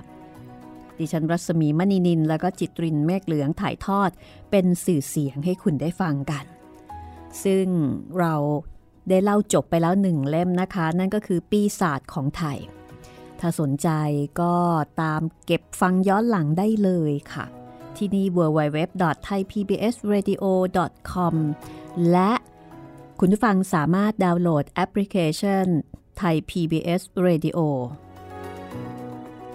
[1.01, 4.09] ดิฉันรัศมีมณีนิน แล้วก็จิตรินเมฆเหลืองถ่ายทอด
[4.51, 6.45] เป็นสื่อเสียงให้คุณได้ฟังกัน
[7.43, 7.65] ซึ่ง
[8.19, 8.33] เรา
[9.09, 12.57] ได้เล่าจบไปแล้วหนึ่งเล่มนะคะ นั่นก็คือปีศาจของไทย
[13.39, 13.89] ถ้าสนใจ
[14.41, 14.55] ก็
[15.01, 17.45] ตามเก็บฟังย้อนหลังได้เลยค่ะ
[17.97, 21.35] ที่นี่ www.thaipbsradio.com
[22.11, 22.31] และ
[23.19, 25.65] คุณผู้ฟังสามารถดาวน์โหลดแอปพลิเคชัน
[26.17, 27.59] ไทย PBS Radio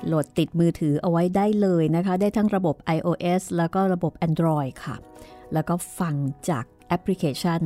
[0.06, 4.96] โหลดติดมือถือเอาไว้ได้เลยนะคะ ได้ทั้งระบบ iOS แล้วก็ระบบ Android ค่ะ
[5.52, 6.14] แล้วก็ฟัง
[6.48, 7.62] จากแอปพลิเคชัน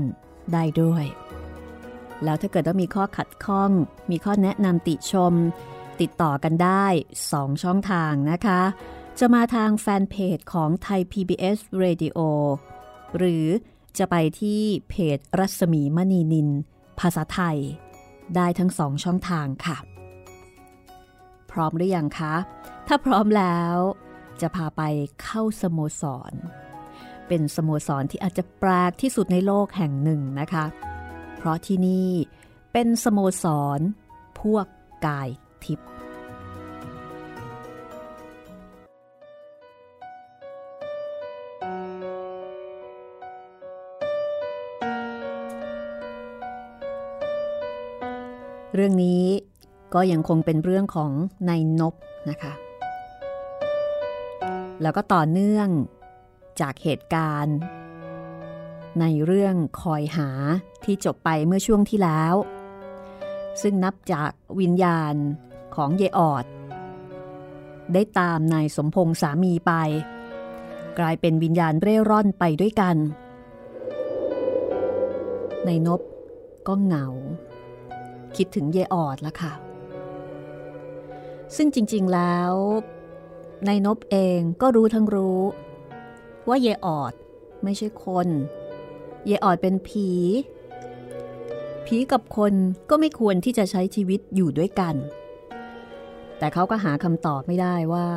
[0.52, 1.04] ได้ด้วย
[2.24, 3.70] แล้วถ้าเกิดว่ามีข้อขัดข้อง
[4.10, 5.34] มีข้อแนะนำติชม
[6.00, 6.86] ติดต่อกันได้
[7.24, 8.60] 2 ช่องทางนะคะ
[9.18, 12.18] จะมาทางแฟนเพจของไทย PBS Radio
[13.16, 13.46] หรือ
[13.98, 16.48] จะไปที่เพจรัศมีมณีนิน
[17.00, 17.58] ภาษาไทย
[18.36, 19.76] ได้ทั้งสองช่องทางค่ะ
[21.52, 22.34] พร้อมหรือยังคะ
[22.86, 23.76] ถ้าพร้อมแล้ว
[24.40, 24.82] จะพาไป
[25.22, 26.32] เข้าสโมสร
[27.28, 30.64] เป็นสโมสรที่อาจจะแปลกที่สุดในโลกแห่งหนึ่งนะคะ
[31.36, 32.10] เพราะที่นี่
[32.72, 33.44] เป็นสโมส
[33.78, 33.80] ร
[34.40, 34.66] พวก
[35.06, 35.28] กาย
[35.64, 35.88] ทิพย์
[48.74, 49.24] เรื่องนี้
[49.94, 51.10] ก็ยังคงเป็นเรื่องของ
[51.48, 51.94] นายนบ
[52.30, 52.52] นะคะ
[54.82, 55.68] แล้วก็ต่อเนื่อง
[56.60, 57.56] จากเหตุการณ์
[59.00, 60.28] ในเรื่องคอยหา
[60.84, 62.34] ที่จบไปเมื่อช่วงที่แล้ว
[63.62, 65.14] ซึ่งนับจากวิญญาณ
[65.74, 66.44] ของเยออด
[67.92, 69.72] ได้ตามนายสมพงษ์สามีไป
[70.98, 72.96] กลายเป็นวิญญาณเร่ร่อนไปด้วยกัน
[75.66, 76.00] นายนบ
[76.66, 77.06] ก็เหงา
[78.36, 79.52] คิดถึงเยออดละค่ะ
[81.56, 82.52] ซึ่งจริงๆแล้ว
[83.68, 85.40] นายนบเองก็รู้ทั้งรู้
[86.48, 87.12] ว่าเยออด
[87.64, 88.28] ไม่ใช่คน
[89.26, 90.08] เยออดเป็นผี
[91.86, 92.54] ผีกับคน
[92.90, 94.94] ก็ไม่ควรที่จะใช้ชีวิตอยู่ด้วยกัน
[96.38, 98.08] แต่เขาก็หาคำตอบไม่ได้ว่า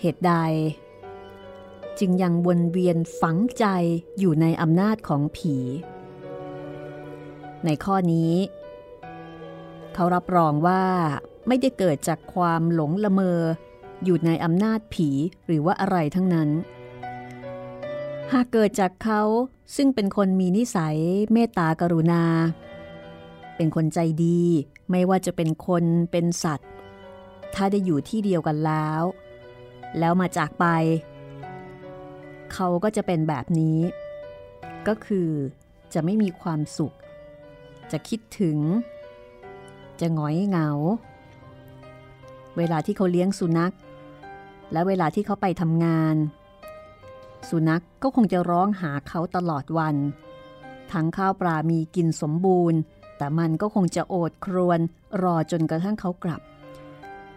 [0.00, 0.32] เหตุใด
[1.98, 3.64] จึงยังวนเวียนฝังใจ
[4.18, 5.56] อยู่ในอำนาจของผี
[7.64, 8.32] ในข้อนี้
[9.94, 10.82] เขารับรองว่า
[11.46, 13.40] ไม่ได้เกิดจากความหลงละเมอ
[14.04, 15.08] อยู่ในอำนาจผี
[15.46, 16.48] หรือว่าอะไรทั้งนั้น
[18.32, 19.22] หากเกิดจากเขา
[19.76, 20.96] ซึ่งเป็นคนมีนิสัย
[21.32, 22.24] เมตตากรุณา
[23.56, 24.42] เป็นคนใจดี
[24.90, 26.70] ไม่ว่าจะเป็นคนเป็นสัตว์
[27.54, 29.02] ถ้าได้อยู่ที่เดียวกันแล้ว
[29.98, 30.66] แล้วมาจากไป
[32.52, 33.78] เขาก็จะเป็นแบบนี้
[34.88, 35.30] ก็คือ
[35.94, 36.96] จะไม่มีความสุข
[37.92, 38.58] จะคิดถึง
[40.00, 40.70] จะหงอยเหงา
[42.56, 43.74] เวลาที่เขาเลี้ยงสุนัข
[44.72, 46.16] และเวลาที่เขาไปทำงาน
[47.50, 49.96] สุนัขกก็คงจะร้องหาเขาตลอดวัน
[50.92, 52.78] ทั้งข้าวปลามีกินสมบูรณ์
[53.18, 54.80] แต่มันก็คงจะโอดครวน
[55.22, 56.40] รอจนกระทั่งเขากลับ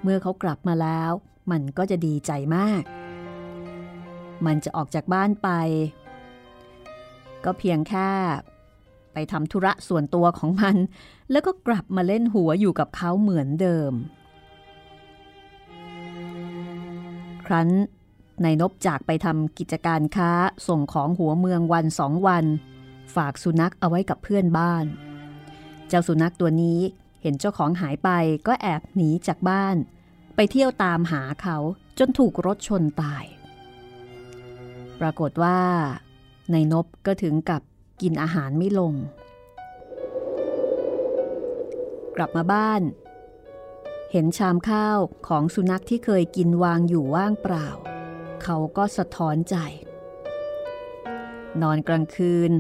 [0.04, 1.12] เมื่อเขากลับมาแล้ว
[1.52, 2.84] มันก็จะดีใจมาก
[4.46, 5.50] มันจะออกจากบ้านไป
[7.46, 8.10] ก็เพียงแค่
[9.14, 10.76] ไปทำธุระส่วนตัวของมัน
[11.32, 13.92] แล้วก็กลับมาเล่นหัวอยู่กับเขาเหมือนเดิม
[17.48, 17.70] ครั้น
[18.44, 20.32] นายนบจากไปทำกิจการค้า
[20.68, 22.46] ส่งของหัวเมืองวันสองวัน
[23.16, 24.86] ฝากสุนัขเอาไว้กับเพื่อนบ้าน
[25.88, 26.80] เจ้าสุนัขตัวนี้
[27.22, 28.10] เห็นเจ้าของหายไป
[28.48, 29.76] ก็แอบหนีจากบ้าน
[30.36, 31.58] ไปเที่ยวตามหาเขา
[32.00, 33.26] จนถูกรถชนตาย
[35.00, 35.60] ปรากฏว่า
[36.54, 37.62] นายนบก็ถึงกับ
[38.02, 38.94] กินอาหารไม่ลง
[42.16, 42.82] กลับมาบ้าน
[44.12, 47.68] เห็นชามข้าวของสุนัขที่เคยกินวางอยู่ว่างเปล่า
[48.44, 49.56] เขาก็สะท้อนใจ
[51.62, 52.52] นอนกลางคืน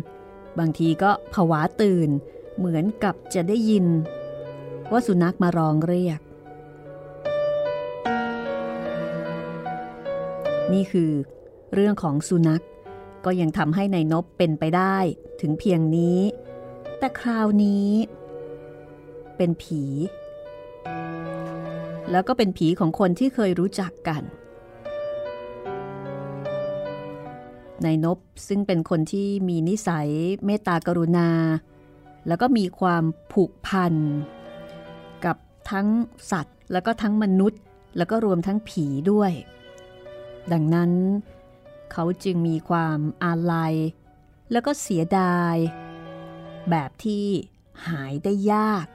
[0.59, 2.09] บางทีก็ผวาตื่น
[2.57, 3.85] เหมือนกับจะได้ยิน
[4.91, 6.19] ว่าสุนัขมาร้องเรียก
[10.73, 11.11] นี่คือ
[11.73, 12.63] เรื่องของสุนัข
[13.25, 14.97] ก็ยังทำให้ในนบเป็นไปได้
[15.41, 16.19] ถึงเพียงนี้
[16.99, 17.89] แต่คราวนี้
[19.37, 19.83] เป็นผี
[22.11, 24.23] แล้วก็เป็นผีของคนที่เคยรู้จักกัน
[27.85, 30.09] นายนบซึ่งเป็นคนที่มีนิสัย
[30.45, 31.29] เมตตากรุณา
[32.27, 33.93] แล้วก็มีความผูกพัน
[35.25, 35.37] กับ
[35.71, 35.87] ทั้ง
[36.31, 37.61] สัตว์ แล้วก็ทั้งมนุษย์
[37.97, 39.31] แล้วก็รวมทั้งผีด้วย
[40.51, 40.91] ดังนั้น
[41.91, 43.75] เขาจึงมีความอาลัย
[44.51, 45.55] แล้วก็เสียดาย
[46.69, 47.25] แบบที่
[47.87, 48.85] หายได้ยาก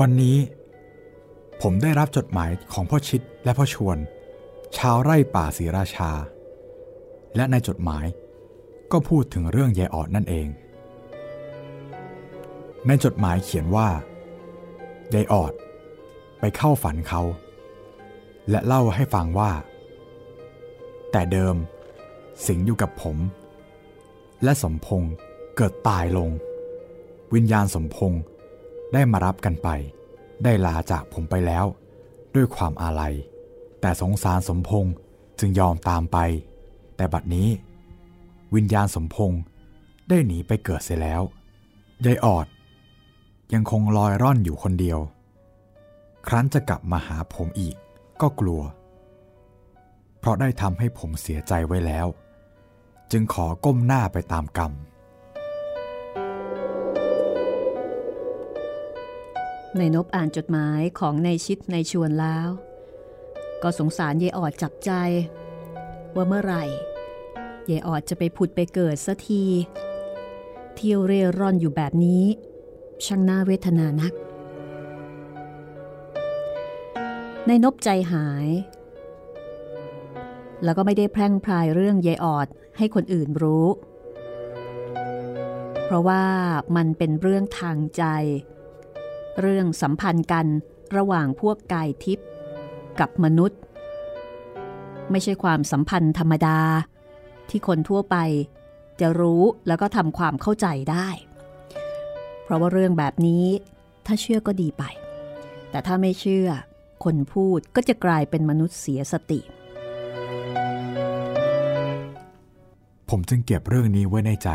[0.00, 0.36] วันนี้
[1.62, 3.98] ผมได้รับจดหมายของพ่อชิดและพ่อชวน
[4.76, 6.10] ชาวไร่ป่าศรีราชา
[7.36, 8.06] และในจดหมาย
[8.92, 10.48] ก็พูดถึงเรื่องยายออดนั่นเอง
[12.86, 13.88] ในจดหมายเขียนว่า
[15.14, 15.52] ยายออด
[16.40, 17.22] ไปเข้าฝันเขา
[18.50, 19.52] และเล่าให้ฟังว่า
[21.12, 21.56] แต่เดิม
[22.46, 23.16] สิงอยู่กับผม
[24.44, 25.12] และสมพงษ์
[25.56, 26.30] เกิดตายลง
[27.34, 28.22] วิญญาณสมพงษ์
[28.92, 29.68] ได้มารับกันไป
[30.44, 31.64] ได้ลาจากผมไปแล้ว
[32.34, 33.14] ด้วยความอาลัย
[33.80, 34.92] แต่สงสารสมพงษ์
[35.38, 36.18] จึงยอมตามไป
[36.96, 37.48] แต่บัดนี้
[38.54, 39.40] วิญญาณสมพงษ์
[40.08, 41.22] ได้หนีไปเกิดเสียแล้ว
[42.04, 42.46] ยายออด
[43.54, 44.98] ยังคงลอยร่อนอยู่คนเดียว
[46.26, 47.76] ครั้นจะกลับมาหาผมอีก
[48.20, 48.62] ก็กลัว
[50.18, 52.06] เพราะได้ทำให้ผมเสียใจไว้แล้ว
[53.12, 54.72] จึงขอก้มหน้าไปตามกรรม
[59.78, 62.48] ในนบอ่านจดหมายของในชิดในชวนแล้ว
[63.62, 64.90] ก็สงสารยายออดจับใจ
[66.14, 66.64] ว่าเมื่อไหร่
[67.70, 69.44] ยายออดจะไปผุดไปเกิดสัที
[70.74, 72.24] เที่ยวเร่ร่อนอยู่แบบนี้
[73.04, 74.12] ช่างน่าเวทนานัก
[77.46, 78.48] ในนบใจหาย
[80.64, 83.66] แล้วก็ไม่ได้แพร่งพรายเรื่องยายออดให้คนอื่นรู้
[85.84, 86.24] เพราะว่า
[86.76, 88.04] มันเป็นเรื่องทางใจ
[89.40, 90.46] เรื่องสัมพันธ์กัน
[90.96, 92.28] ระหว่างพวกกายทิพย์
[93.00, 93.60] กับมนุษย์
[95.10, 96.58] ไม่ใช่ความสัมพันธ์ธรรมดา
[97.48, 98.16] ที่คนทั่วไป
[99.00, 101.08] จะรู้แล้วก็ทำความเข้าใจได้
[102.42, 103.44] เพราะว่าเรื่องแบบนี้
[104.06, 104.84] ถ้าเชื่อก็ดีไป
[105.70, 106.48] แต่ถ้าไม่เชื่อ
[107.04, 109.40] คนพูดก็จะกลายเป็นมนุษย์เสียสติ
[113.08, 114.48] ผมจึงเก็บเรื่องนี้ไว้ในใจ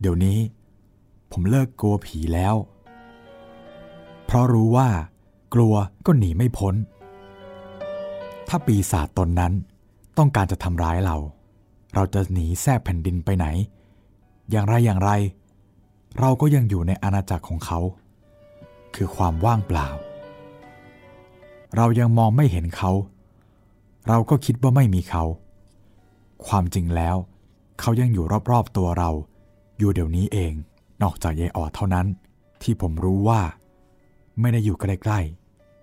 [0.00, 0.38] เดี๋ยวนี้
[1.32, 2.54] ผมเลิกกลัวผีแล้ว
[4.26, 4.88] เพราะรู้ว่า
[5.54, 5.74] กลัว
[6.06, 6.74] ก็หนีไม่พ้น
[8.48, 9.52] ถ้าปีศาจตนนั้น
[10.18, 11.16] ต้องการจะทำร้ายเรา
[11.94, 13.46] เราจะหนีแทรกแผ่นดินไปไหน
[14.50, 15.10] อย่างไรอย่างไร
[16.20, 17.78] เราก็ยังอยู่ในอาณาจักรของเขา
[18.94, 19.88] คือความว่างเปล่า
[21.76, 22.92] เรายังมองไม่เห็นเขา
[24.08, 25.24] เราก็คิดว่าไม่มีเขา
[26.46, 27.16] ความจริงแล้ว
[27.80, 29.10] เขายังอยู่รอบๆตัวเรา
[29.78, 30.52] อยู่เดี๋ยวนี้เอง
[31.02, 32.06] นอกจากยายออดเท่านั้น
[32.62, 33.40] ที่ผมรู้ว่า
[34.40, 35.20] ไม่ได้อยู่ใกล้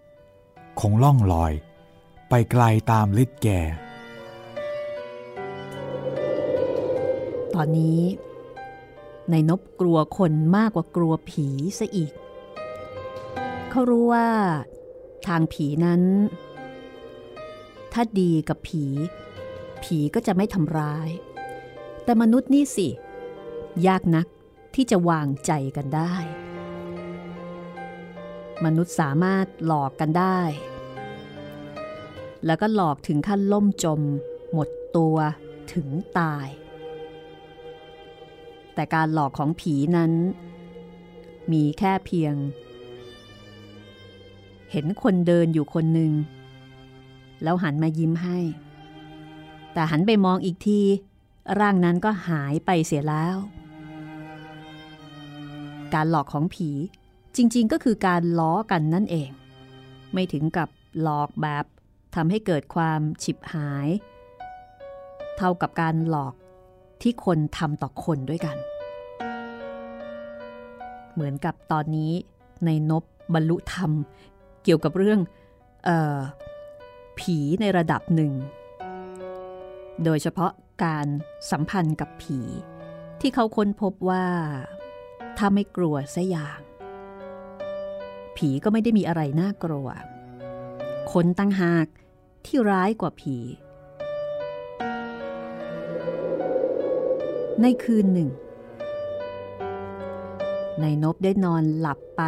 [0.09, 1.53] ๆ คงล่องลอย
[2.29, 3.61] ไปไกลตามฤทธิ์แก่
[7.53, 8.01] ตอนนี้
[9.31, 11.47] ในนบกลัวคนมากกว่ากลัวผี
[11.79, 12.13] ซะอีก
[13.69, 14.27] เขารู้ว่า
[15.27, 16.01] ทางผีนั้น
[17.93, 18.85] ถ้าดีกับผี
[19.83, 21.09] ผีก็จะไม่ทำร้าย
[22.03, 22.87] แต่มนุษย์นี่สิ
[23.87, 24.27] ยากนัก
[24.75, 26.15] ที่จะวางใจกันได้
[28.65, 30.39] มนุษย์สามารถหลอกกันได้
[32.45, 34.01] แล้วก็หลอกถึงขั้นล่มจม
[34.53, 35.17] หมดตัว
[35.73, 35.87] ถึง
[36.19, 36.47] ตาย
[38.73, 40.11] แต่การหลอกของผีนั้น
[41.51, 42.35] มีแค่เพียง
[44.71, 46.11] เห็นคนเดินอยู่คนหนึ่ง
[47.43, 48.39] แล้วหันมายิ้มให้
[49.73, 50.81] แต่หันไปมองอีกที
[51.59, 53.37] ร่างนั้นก็หายไปเสียแล้ว
[55.93, 56.69] การหลอกของผี
[57.35, 59.29] จริงๆ ก็คือการล้อกันนั่นเอง
[60.13, 60.69] ไม่ถึงกับ
[61.01, 61.65] หลอกแบบ
[62.15, 63.87] ทำให้เกิดความฉิบหาย
[65.37, 66.33] เท่ากับการหลอก
[67.01, 68.57] ที่คนทำต่อคนด้วยกัน
[71.13, 72.11] เหมือนกับตอนนี้
[72.65, 73.91] ในนบบรรลุธรรม
[74.63, 75.19] เกี่ยวกับเรื่อง
[75.87, 76.19] ออ
[77.19, 78.33] ผีในระดับหนึ่ง
[80.03, 80.51] โดยเฉพาะ
[80.83, 81.07] การ
[81.51, 82.39] สัมพันธ์กับผี
[83.21, 84.25] ที่เขาค้นพบว่า
[85.37, 86.59] ถ้าไม่กลัวสัอย่าง
[88.37, 89.87] ผีก็ไม่ได้มีอะไรน่ากลัว
[91.11, 91.87] คนตั้งหาก
[92.45, 93.37] ที่ร้ายกว่าผี
[97.61, 98.29] ในคืนหนึ่ง
[100.81, 102.23] ในนบได้นอนหลับไป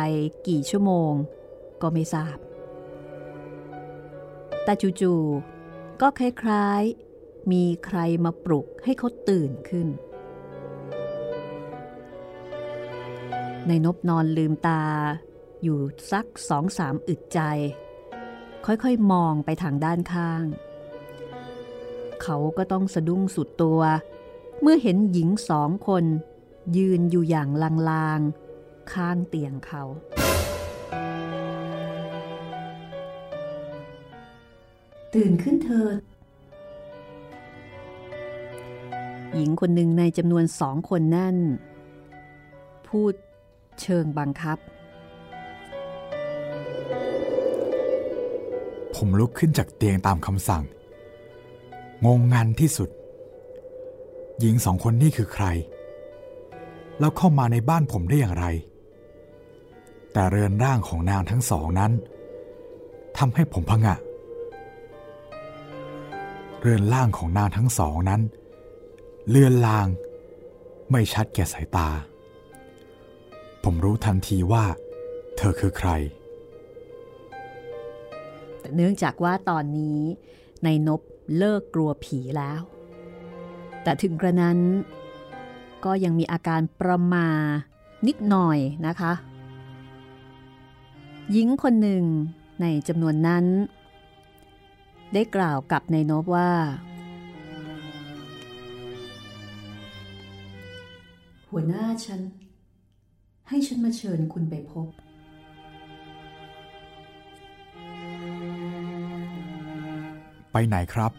[0.48, 1.12] กี่ชั่วโมง
[1.82, 2.38] ก็ไม่ทราบ
[4.64, 9.88] แต่จู่ๆก็คล้ายๆ มีใครมาปลุกให้เขาตื่นขึ้น
[13.68, 14.84] ในนบนอนลืมตา
[15.64, 15.80] อยู่
[16.12, 17.40] สักสองสามอึดใจ
[18.66, 20.46] ค่อยๆมองไปทางด้านข้าง
[22.24, 23.82] เขาก็ต้องสะดุ้งสุดตัว
[24.62, 26.06] เมื่อเห็นหญิงสองคน
[26.78, 27.50] ยืนอยู่อย่าง
[27.90, 29.84] ลางๆ ข้างเตียงเขา
[35.14, 36.00] ตื่นขึ้นเถิด
[39.36, 41.38] หญิงคนหนึ่งในจำนวนสองคนนั่น
[42.88, 43.14] พูด
[43.82, 44.58] เชิงบังคับ
[49.06, 50.64] ผมลุกขึ้นจากเตียงตามคำสั่ง
[52.06, 52.90] งงงันที่สุด
[54.40, 55.46] หญิงสองคนนี่คือใคร
[57.00, 58.46] แล้วเข้ามาในบ้านผมได้อย่างไร
[60.14, 61.92] แต่เรือนร่างของนางทั้งสองนั้น
[63.18, 63.96] ทำให้ผมพงะ
[66.62, 68.22] เรือนร่างของนางทั้งสองนั้น
[69.30, 69.88] เลือนลาง
[70.92, 71.90] ไม่ชัดแก่สายตา
[73.64, 74.66] ผมรู้ทันทีว่า
[75.38, 75.92] เธอคือใคร
[78.64, 80.00] แต่เนื่องจากว่าตอนนี้
[80.64, 81.02] ในนบ
[81.38, 82.62] เลิกกลัวผีแล้ว
[83.84, 84.58] แต่ถึงกระนั้น
[85.86, 87.28] ก็ยังมีอาการประมา
[88.08, 89.14] นิดหน่อยนะคะ
[91.32, 92.04] หญิงคนหนึ่ง
[92.62, 93.46] ในจำนวนนั้น
[95.14, 96.52] ได้กล่าวกับในนบว่า
[101.50, 102.22] หัวหน้าฉัน
[103.50, 104.88] ให้ฉันมาเชิญคุณไปพบ
[110.54, 111.12] ไปไหนครับ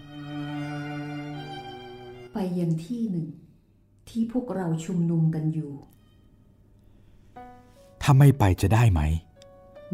[2.32, 3.28] ไปยังที่หนึ่ง
[4.08, 5.72] ที่พวกเราชุมนุมกันอยู่
[8.02, 9.00] ถ้าไม่ไปจะได้ไหม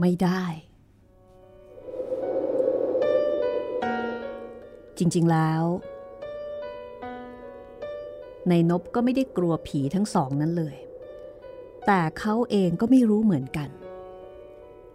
[0.01, 0.43] ไม่ได้
[4.99, 5.64] จริงๆแล้ว
[8.49, 10.76] ในนบก็ไม่ได้กลัวผีทั้งสองนั้นเลย
[11.86, 13.68] แต่เขาเองก็ไม่รู้เหมือนกัน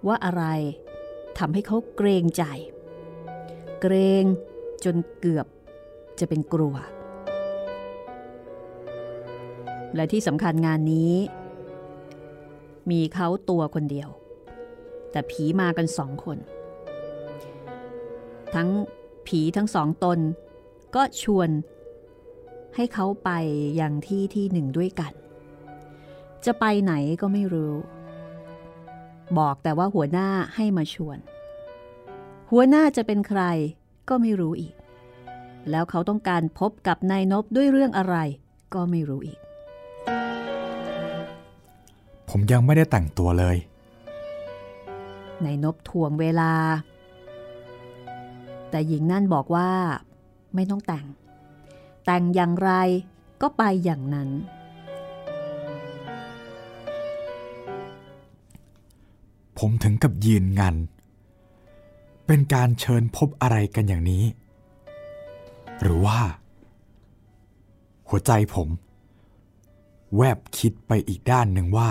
[0.07, 0.43] ว่าอะไร
[1.37, 2.43] ทำให้เขาเกรงใจ
[3.87, 4.25] เกรง
[4.85, 5.47] จนเกือบ
[6.19, 6.75] จะเป็นกลัว
[9.95, 11.13] และที่สำคัญงานนี้
[12.91, 14.09] มีเขาตัวคนเดียว
[15.11, 16.37] แต่ผีมากันสองคน
[18.55, 18.69] ทั้ง
[19.27, 20.19] ผีทั้งสองตน
[20.95, 21.49] ก็ชวน
[22.75, 23.29] ให้เขาไป
[23.79, 25.13] ยังที่ที่หนึ่งด้วยกัน
[26.45, 27.73] จะไปไหนก็ไม่รู้
[29.37, 31.19] บอกแต่ว่าหัวหน้าให้มาชวน
[32.51, 33.41] หัวหน้าจะเป็นใคร
[34.09, 34.73] ก็ไม่รู้อีก
[35.69, 38.15] แล้วเขาต้องการพบกับนายนบด้วยเรื่องอะไร
[38.73, 39.39] ก็ไม่รู้อีก
[42.29, 43.57] ผมยังไม่ได้แต่งตัวเลย
[45.45, 46.53] นายนบทวงเวลา
[48.69, 49.69] แต่หญิงนั่นบอกว่า
[50.55, 51.05] ไม่ต้องแต่ง
[52.05, 52.71] แต่งอย่างไร
[53.41, 54.29] ก็ไปอย่างนั้น
[59.59, 60.75] ผมถึงกับยืนงัน
[62.25, 64.23] เป็นการเชิญพบอะไรกันอย่างนี้
[65.81, 66.19] หรือว่า
[68.09, 68.69] หัวใจผม
[70.17, 71.89] แวบคิดไปอีกด้านหนึ่งว่า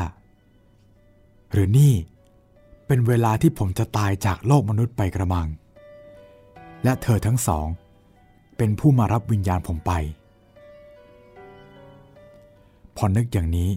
[1.53, 1.95] หรือนี่
[2.87, 5.49] เป็นเวลาที่ผมจะตายจากโลกมนุษย์ไปกระมัง
[6.85, 7.67] และเธอทั้งสอง
[8.57, 9.93] เป็นผู้มารับวิญญาณผมไป
[12.97, 13.71] พอนึกอย่างนี้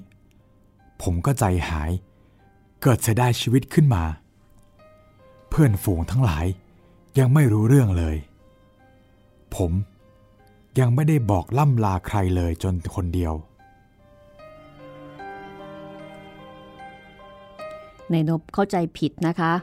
[1.02, 1.92] ผมก็ใจหาย
[2.82, 4.04] เกิดเสียดายชีวิตขึ้นมา
[5.50, 6.46] เพื่อนฝูงทั้งหลาย
[7.20, 8.16] ยังไม่รู้เรื่องเลย
[9.56, 9.72] ผม
[10.80, 13.34] ยังไม่ได้บอกล่ำลาใครเลยจนคนเดียว
[18.12, 19.54] ในนบเข้าใจผิดนะคะ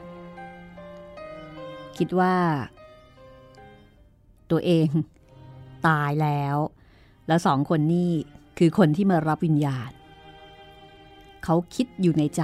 [1.97, 2.35] คิดว่า
[4.51, 4.87] ตัวเอง
[5.87, 6.57] ตายแล้ว
[7.27, 8.11] แล้วสองคนนี่
[8.57, 9.91] คือคนที่มารับวิญญาณ
[11.43, 12.43] เขาคิดอยู่ในใจ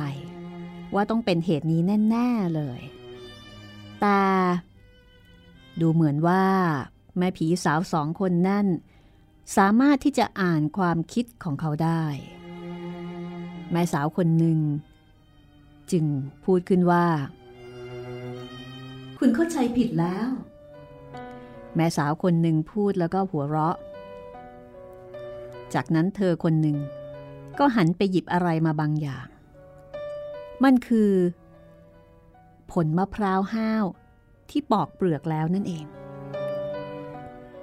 [0.95, 2.81] ว่าต้องเป็นเหตุนี้แน่ ๆ เลย
[4.01, 4.21] แต่
[5.81, 6.45] ดูเหมือนว่า
[7.17, 8.67] แม่ผีสาวสองคนนั่น
[9.57, 12.03] สามารถที่จะอ่านความคิดของเขาได้
[13.71, 14.59] แม่สาวคนหนึ่ง
[15.91, 16.05] จึง
[16.45, 17.05] พูดขึ้นว่า
[19.17, 20.29] คุณเข้าใจผิดแล้ว
[21.75, 23.77] แม่สาวคนหนึ่งพูดแล้วก็หัวเราะ
[25.73, 26.77] จากนั้นเธอคนหนึ่ง
[27.59, 29.27] ก็หันไปหยิบอะไรมาบางอย่าง
[30.63, 31.11] มันคือ
[32.71, 33.85] ผลมะพร้าวห้าว
[34.49, 35.85] ที่ปอกเปลือกแล้วนั่นเอง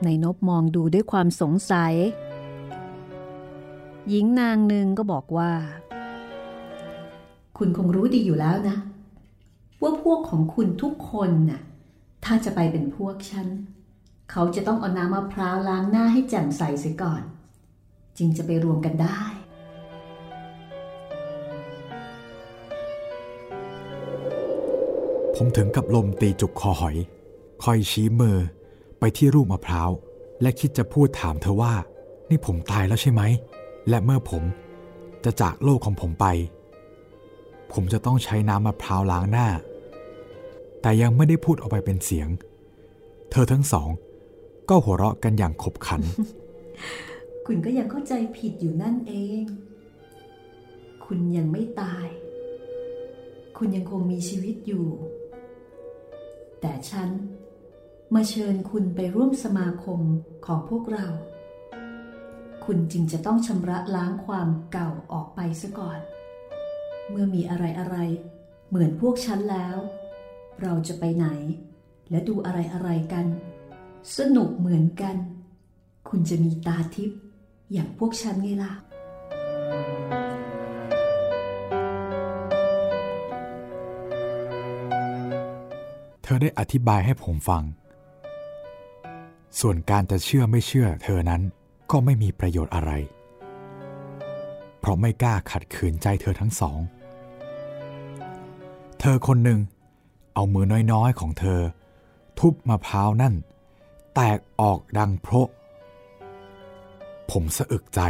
[0.05, 1.95] ในนบมองดูด้วยความสงสัย
[4.09, 5.53] หญิงนางหนึ่งก็บอกว่า
[7.59, 8.77] คุณคงรู้ดีอยู่แล้วนะ
[9.83, 11.61] ว่าพวกของคุณทุกคนน่ะ
[12.25, 13.49] ถ้าจะไปเป็นพวกฉัน
[14.31, 17.23] เขาจะต้องเอาน้ำมะพร้าวล้างหน้าให้แจ่มใสเสียก่อน
[18.19, 19.21] จึงจะไปรวมกันได้
[25.41, 26.97] ผมถึงกับลมตีจุกคอหอย
[27.63, 28.37] คอยชี้มือ
[28.99, 29.91] ไปที่รูปมะพร้าว
[30.43, 31.75] และคิดจะพูดถามเธอว่า
[32.31, 33.23] นี่ผมตายแล้วใช่ไหม
[33.89, 34.43] และเมื่อผม
[35.25, 36.27] จะจากโลกของผมไป
[37.73, 39.49] ผมจะต้องใช้น้ำมะพร้าวล้างหน้า
[40.83, 42.29] แต่ยังไม่ได้พูดออกไปเป็นเสียง
[43.31, 43.89] เธอทั้งสอง
[44.69, 46.03] ก็หัวเราะกันอย่างขบขัน
[47.47, 49.43] คุณก็ยังเข้าใจผิดอยู่นั่นเอง
[51.05, 52.07] คุณยังไม่ตาย
[53.59, 54.87] คุณยังคงมีชีวิตอยู่
[56.61, 57.11] แต่ฉัน
[58.15, 60.01] มาเชิญคุณไปร่วมสมาคม
[60.47, 61.07] ของพวกเรา
[62.65, 66.01] คุณจึงจะต้องชำระล้างความเก่าออกไปซะก่อน
[67.09, 67.97] เมื่อมีอะไรอะไร
[68.69, 69.77] เหมือนพวกฉันแล้ว
[70.63, 71.27] เราจะไปไหน
[72.11, 73.27] และดูอะไรอะไรกัน
[74.19, 75.17] สนุกเหมือนกัน
[76.09, 77.19] คุณจะมีตาทิพย์
[77.73, 78.73] อย่างพวกฉันไงล่ะ
[86.29, 87.63] ธอได้อธิบายให้ผมฟัง
[89.61, 91.43] ส่วนการจะเชื่อไม่เชื่อ เธอนั้น
[91.91, 92.93] ก็ไม่มีประโยชน์อะไร
[94.79, 96.79] เพราะไม่กล้าขัดขืนใจเธอทั้งสอง
[99.01, 99.61] เธอคนหนึ่ง
[100.35, 101.61] เอามือน้อยๆของเธอ
[102.39, 103.35] ทุบมะพร้าวนั่น
[104.15, 105.49] แตกออกดังโพระ
[107.31, 108.01] ผมสะอึกใจ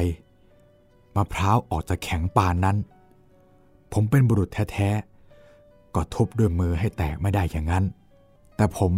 [1.16, 2.76] มะพร้าวออกจะแข็งปานนั้น
[3.92, 7.84] ผมเป็นบุรุษแท้ๆก็ทุบด้วยมือให้แตกไม่ได้อย่างนั้น
[8.58, 8.92] แต่ผม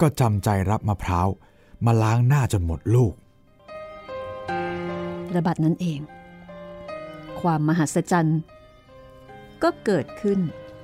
[0.00, 1.28] ก็จำใจรับมะพร้าว
[1.84, 3.14] มาล้างหน้าจนหมดลูก
[5.34, 6.00] ระบัดนั้นเอง
[7.40, 8.40] ความมหัศจรรย์
[9.62, 10.38] ก็เกิดขึ้น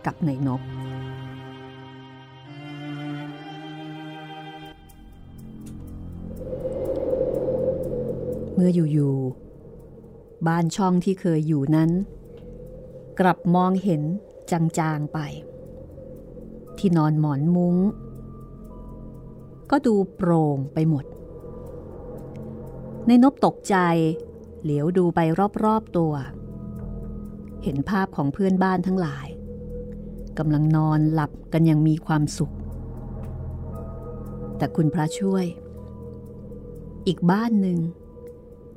[0.06, 0.62] กับในนก
[8.54, 11.90] เมื่ออยู่ๆบ้านช่องที่เคยอยู่นั้น
[13.20, 14.02] กลับมองเห็น
[14.50, 15.18] จางๆไป
[16.82, 17.76] ที่นอนหมอนมุง้ง
[19.70, 21.04] ก็ดูโปร่งไปหมด
[23.06, 23.76] ในนบตกใจ
[24.62, 25.20] เหลียวดูไป
[25.64, 26.12] รอบๆตัว
[27.62, 29.26] เห็นภาพของเพื่อนบ้านทั้งหลาย
[30.38, 32.54] กำลังนอนหลับกันอย่างมีความสุข
[34.56, 35.44] แต่คุณพระช่วย
[37.06, 37.78] อีกบ้านหนึ่ง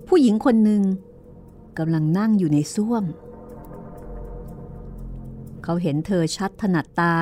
[0.08, 0.84] ผู้หญิงคนหนึ่ง
[1.78, 3.04] กำลังนั่งอยู่ในส้วม
[5.64, 7.16] เขาเห็นเธอชัดถนัดตา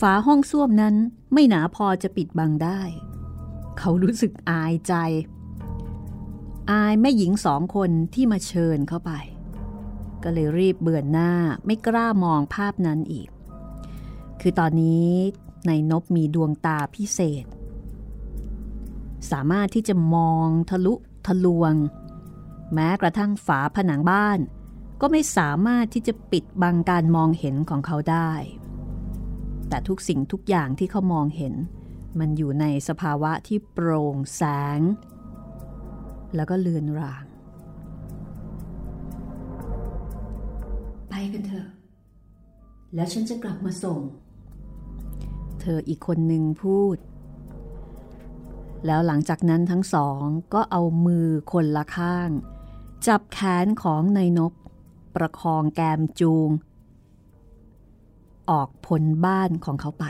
[0.00, 0.94] ฝาห้องส้วมนั้น
[1.32, 2.80] ไม่หนาพอจะปิดบังได้
[3.78, 4.94] เขารู้สึกอายใจ
[6.70, 9.12] อายแม่หญิงสองคนที่มาเชิญเข้าไป
[10.22, 11.32] ก็เลยรีบเบื่อหน้า
[11.66, 13.28] ไม่กล้ามองภาพนั้นอีก
[14.40, 15.10] คือตอนนี้
[15.66, 17.44] ในนบมีดวงตาพิเศษ
[19.30, 20.94] สามารถที่จะมองทะลุ
[21.26, 21.74] ทะลวง
[22.74, 24.38] แม้กระทั่งฝาผนังบ้าน
[25.00, 28.32] ก็ไม่สามารถที่จะปิดบังการมองเห็นของเขาได้
[29.72, 31.54] แต่ทุกสิ่งทุกอย่างที่เขามองเห็น
[32.18, 34.42] มันอยู่ในสภาวะที่โปร่งแส
[34.78, 34.80] ง
[36.36, 37.24] แล้วก็เลือนราง
[41.08, 41.68] ไปกันเถอะ
[42.94, 44.00] แล้วฉันจะกลับมาส่ง
[45.60, 46.96] เธออีกคนหนึ่งพูด
[48.86, 50.22] แล้วหลังจากนั้นทั้งสอง
[50.54, 52.30] ก็เอามือคนละข้าง
[53.06, 54.52] จับแขนของนายนบ
[55.14, 56.50] ประคองแกมจูง
[58.52, 60.06] ออกพ้นบ้านของเขาไป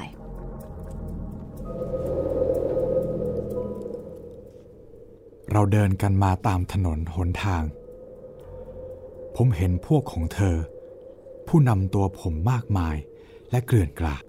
[5.52, 7.62] เราเดินกันมาตามถนนหนทาง
[9.36, 10.56] ผมเห็นพวกของเธอ
[11.48, 12.96] ผู้นำตัวผมมากมาย
[13.50, 14.22] และเกลื่อนกลาด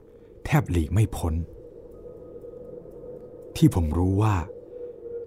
[0.45, 1.34] แทบหลีกไม่พ้น
[3.55, 4.36] ที่ผมรู้ว่า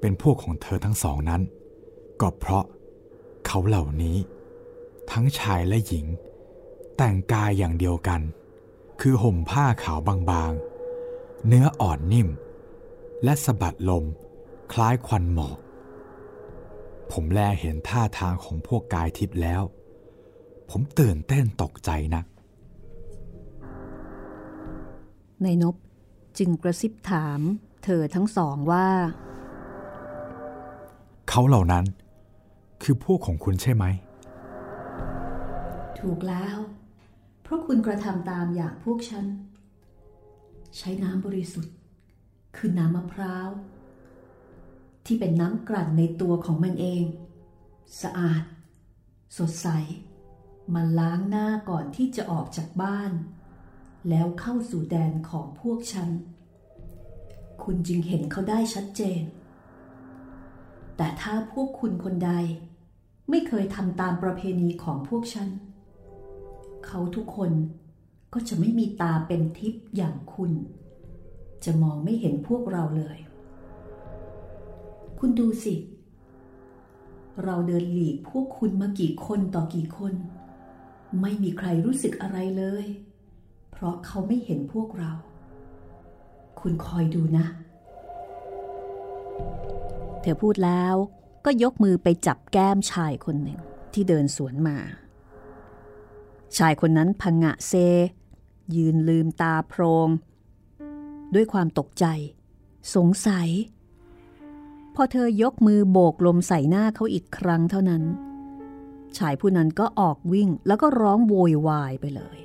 [0.00, 1.42] เป็นพวกของเธอทั้งสองนั้น
[2.20, 2.64] ก็เพราะ
[3.46, 4.16] เขาเหล่านี้
[5.10, 6.06] ทั้งชายและหญิง
[6.96, 8.20] แต่งกายอย่างเดียวกัน
[9.08, 10.00] คือห่มผ้าขาว
[10.30, 12.28] บางๆ เนื้ออ่อนนิ่ม
[13.24, 14.04] และสะบัดลม
[14.72, 15.58] คล้ายควันหมอก
[17.12, 19.62] ผมแลเห็นท่าทางของพวกกายทิพย์แล้ว
[20.70, 22.22] ผมตื่นเต้นตกใจนะ
[25.42, 25.74] ในนบ
[26.38, 27.40] จึงกระซิบถาม
[27.84, 28.88] เธอทั้งสองว่า
[31.28, 31.84] เขาเหล่านั้น
[32.82, 33.84] คือพวกของคุณใช่ไหม
[35.98, 36.58] ถูกแล้ว
[37.46, 39.26] เพราะคุณกระทำตามอย่างพวกฉัน
[40.76, 41.74] ใช้น้ำบริสุทธิ์
[42.56, 43.48] คือน้ำมะพร้าว
[45.06, 47.04] ที่เป็นน้ำกลั่นในตัวของมันเอง
[48.02, 48.42] สะอาด
[49.36, 49.68] สดใส
[50.74, 53.12] มาล้างหน้าก่อนที่จะออกจากบ้าน
[54.08, 56.10] แล้วเข้าสู่แดนของพวกฉัน
[57.62, 59.22] คุณจึงเห็นเขาได้ชัดเจน
[60.96, 62.32] แต่ถ้าพวกคุณคนใด
[63.30, 65.48] ไม่เคยทำตามประเพณีของพวกฉัน
[66.86, 67.52] เขาทุกคน
[68.32, 70.52] ก็จะไม่มีตาเป็นทิพย์อย่างคุณ
[71.64, 73.18] จะมองไม่เห็นพวกเราเลย
[75.18, 75.74] คุณดูสิ
[77.44, 80.14] เราเดินหลีกพวกคุณมากี่คนต่อกี่คน
[81.20, 82.86] ไม่มีใครรู้สึกอะไรเลย
[83.70, 85.12] เพราะเขาไม่เห็นพวกเรา
[86.60, 87.46] คุณคอยดูนะ
[90.20, 90.94] เธอพูดแล้ว
[91.44, 93.60] ก็ยกมือไปจับแก้มชายคนหนึ่ง
[93.92, 94.78] ที่เดินสวนมา
[96.58, 97.72] ชายคนนั้นพังะเซ
[98.76, 100.08] ยืนลืมตาโพรง
[101.34, 102.04] ด้วยความตกใจ
[102.94, 103.48] สงสัย
[104.94, 108.02] พอเธอยกมือโบกลมใส่หน้าเขาอีกครั้งเท่านั้น
[109.18, 112.38] ชายผู้นั้นก็ออกวิ่งแล้วก็ร้องโวยวายไปเลย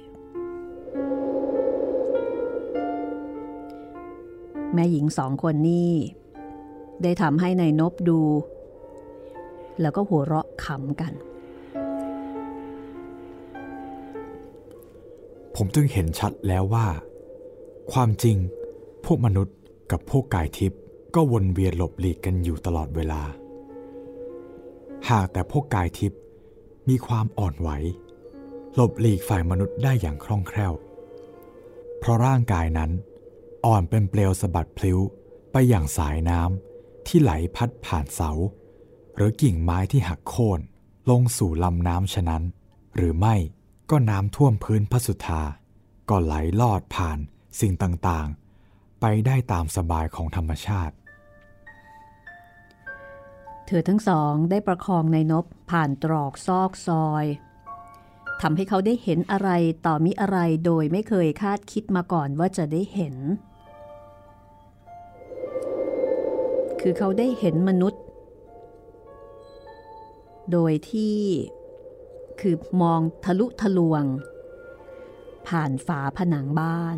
[4.73, 5.91] แม่หญิงสองคนนี้
[7.03, 8.21] ได้ทำให้ในายนบดู
[9.81, 11.13] แล้วก็หัวเราะขำกัน
[15.55, 16.87] ผมจึงเห็นชัดแล้วว่า
[17.91, 18.37] ความจริง
[19.05, 19.55] พวกมนุษย์
[19.91, 20.79] กับพวกกายทิพย์
[21.15, 23.21] ก็วนเวียนหลบหลีกกันอยู่ตลอดเวลา
[25.09, 26.19] หากแต่พวกกายทิพย์
[26.89, 27.69] มีความอ่อนไหว
[28.75, 30.73] หลบหลีกฝ่ายมนุษย์ได้อย่างคล่องแคล่ว
[31.99, 32.91] เพราะร่างกายนั้น
[33.65, 34.99] อ่อนเป็นเปลวสะบัดพลิ้ว
[35.51, 38.31] ไปอย่างสายน้ำที่ไหลพัดผ่านเสา
[39.15, 40.59] หรือกิ่งไม้ที่หักโค่น
[41.09, 42.43] ลงสู่ลำน้ำฉะนั้น
[42.95, 43.35] หรือไม่
[43.91, 45.41] ก็น้ำท่วมพื้นพระสุธา
[46.09, 47.19] ก็ไหลลอดผ่าน
[47.59, 50.95] สิ่งต่างๆ ไปได้ตามสบายของธรรมชาติ
[53.65, 57.25] เธอทั้งสองได้ประคองในนบผ่านตรอกซอกซอย
[58.41, 59.49] ทำให้เขาได้เห็นอะไร
[59.85, 63.15] ต่อมิอะไรโดยไม่เคยคาดคิดมาก่อนว่าจะได้เห็น
[66.81, 68.01] คือเขาได้เห็นมนุษย์
[70.51, 71.17] โดยที่
[72.41, 74.03] คือมองทะลุทะลวง
[75.47, 76.97] ผ่านฝาผนังบ้าน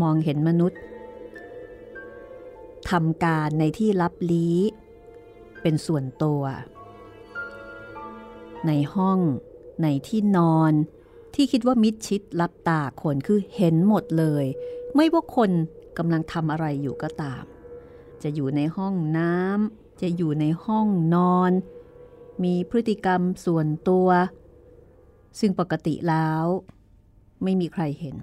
[0.00, 0.80] มองเห็นมนุษย์
[2.90, 4.58] ทำการในที่ลับลี้
[5.62, 6.42] เป็นส่วนตัว
[8.66, 9.18] ในห้อง
[9.82, 10.72] ในที่นอน
[11.34, 14.44] ที่คิดว่ามิดชิดลับตาคนคือเห็นหมดเลย
[14.94, 15.50] ไม่ว่าคน
[15.98, 17.44] กำลังทำอะไรอยู่ก็ตาม
[18.22, 21.52] จะอยู่ในห้องน้ำจะอยู่ในห้องนอน
[22.44, 24.08] มีพฤติกรรมส่วนตัว
[25.40, 26.44] ซึ่งปกติแล้ว
[27.42, 28.16] ไม่มีใครเห็น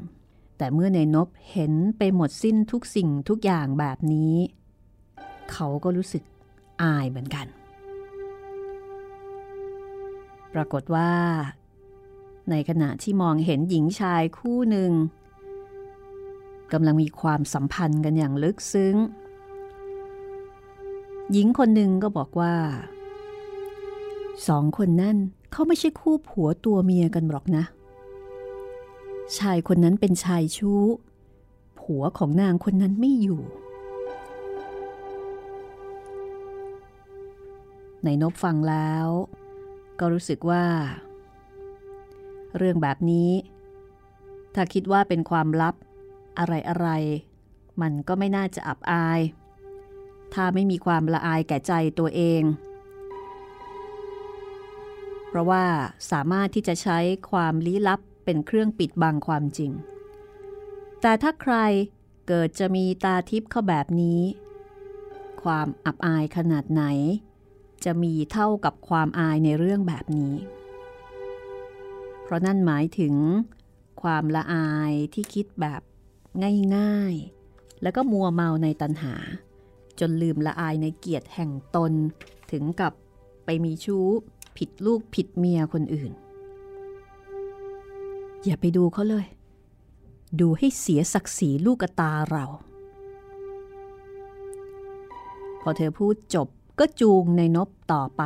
[0.58, 4.36] แต่เมื่อในนบเห็นไปหมดสิ้นทุกสิ่งทุกอย่างแบบนี้
[5.52, 6.24] เขาก็รู้สึก
[6.82, 7.48] อายเหมือนกัน
[10.54, 11.12] ปรากฏว่า
[12.50, 14.92] ในขณะที่มองเห็นหญิงชายคู่หนึ่ง
[16.74, 18.96] กำลังมีความสัมพันธ์กันอย่างลึกซึ้ง
[21.32, 22.56] หญิงคนหนึ่งก็บอกว่า
[24.48, 25.18] สองคนนั่น
[25.52, 27.64] เขาไม่ใช่คู่ผัวตัวเมียกันหรอกนะ
[29.38, 30.82] ชายคนนั้นเป็นชายชู้
[31.80, 33.42] ผัวของนางคนนั้นไม่อยู่
[38.04, 39.08] ในนบฟังแล้ว
[40.00, 40.66] ก็รู้สึกว่า
[42.58, 43.32] เรื่องแบบนี้
[44.56, 45.76] ถ้าคิดว่าเป็นความลับ
[46.40, 46.88] อะไรอะไร
[47.82, 49.20] มันก็ไม่น่าจะอับอาย
[50.34, 52.42] ถ้าไม่มีความละอายแก่ใจตัวเอง
[55.36, 55.66] ราะว่า
[56.12, 57.00] สามารถที่จะใช้
[57.32, 59.72] ความลี้ลับเป็นเครื่องปิดบังความจริง
[61.02, 61.56] แต่ถ้าใคร
[62.28, 64.22] เกิดจะมีตาทิพย์เข้าแบบนี้
[65.44, 66.84] ความอับอายขนาดไหน
[67.86, 70.36] จะมีเท่ากับความอายในเรื่องแบบนี้
[72.24, 73.16] เพราะนั่นหมายถึง
[74.02, 75.82] ความละอายที่คิดแบบ
[76.76, 79.16] ง่ายๆ แล้วก็มัวเมาในตัณหา
[80.00, 81.92] จนลืมละอายในเกียรติแห่งตน
[82.52, 82.94] ถึงกับ
[83.46, 84.08] ไปมีชู้
[84.58, 86.12] ผิดลูกผิดเมียคนอื่น
[88.46, 89.26] อย่าไปดูเขาเลย
[90.40, 92.46] ดูให้เสียศักดิ์ศรีลูกตาเรา
[95.62, 96.48] พอเธอพูดจบ
[96.80, 98.24] ก็จูงในนบต่อไป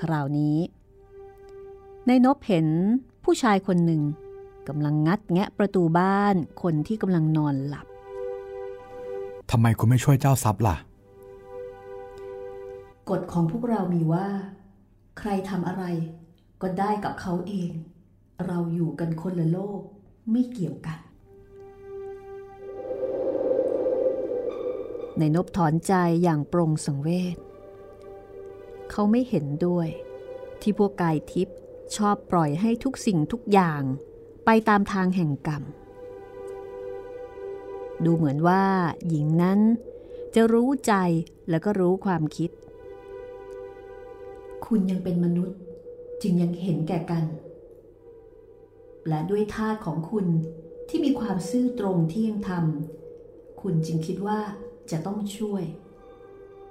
[0.00, 0.58] คราวนี้
[2.06, 2.66] ในนบเห็น
[3.24, 4.02] ผู้ชายคนหนึ่ง
[4.68, 7.86] กำลังงัดแงะประตูบ้านคนที่กำลังนอนหลับ
[9.50, 10.76] ทำไมคุณไม่ช่วยเจ้าทรัพย์ล่ะ
[13.10, 14.28] กฎของพวกเรามีว่า
[15.18, 15.84] ใครทำอะไร
[16.62, 17.70] ก็ได้กับเขาเอง
[18.46, 19.80] เราอยู่กันคนละโลก
[20.30, 20.98] ไม่เกี่ยวกัน
[25.18, 27.36] ในนบถอนใจอย่างปรงสังเวช
[28.90, 29.88] เขาไม่เห็นด้วย
[30.60, 31.56] ที่พวกกายทิพย์
[31.96, 33.82] ชอบปล่อยให้ทุกสิ่งทุกอย่าง
[34.44, 35.62] ไปตามทางแห่งกรรม
[38.04, 38.64] ดูเหมือนว่า
[39.08, 39.60] หญิงนั้น
[40.34, 40.94] จะรู้ใจ
[41.50, 42.50] แล้วก็รู้ความคิด
[44.66, 45.58] คุณยังเป็นมนุษย์
[46.22, 47.24] จึงยังเห็นแก่กัน
[49.08, 50.26] และด้วยท่าของคุณ
[50.88, 54.40] ที่มีความซื่อตรงที่ยังทำคุณจึงคิดว่า
[54.90, 55.64] จะต้องช่วย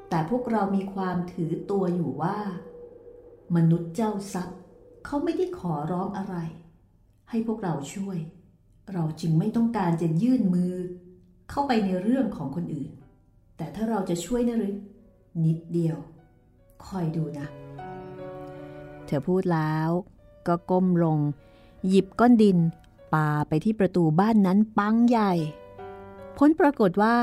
[0.09, 2.37] แต่พวกเรามีความถือตัวอยู่ว่า
[3.55, 4.57] มนุษย์เจ้าทรัพย์
[5.05, 6.35] เขาไม่ได้ขอร้องอะไร
[7.29, 8.17] ให้พวกเราช่วย
[8.93, 10.73] เราจึงไม่ต้องการจะยื่นมือ
[11.49, 12.91] เข้าไปในเรื่องของคนอื่น
[13.57, 14.75] แต่ถ้าเราจะช่วยนะหรือ
[15.45, 15.97] นิดเดียว
[16.85, 17.47] คอยดูนะ
[19.11, 19.89] ธอพูดแล้ว
[20.47, 21.19] ก็ก้มลง
[21.87, 22.57] หยิบก้อนดิน
[23.13, 25.33] ปาไปที่ประตูบ้านนั้นปังใหญ่
[26.37, 27.15] ผลปรากฏว่า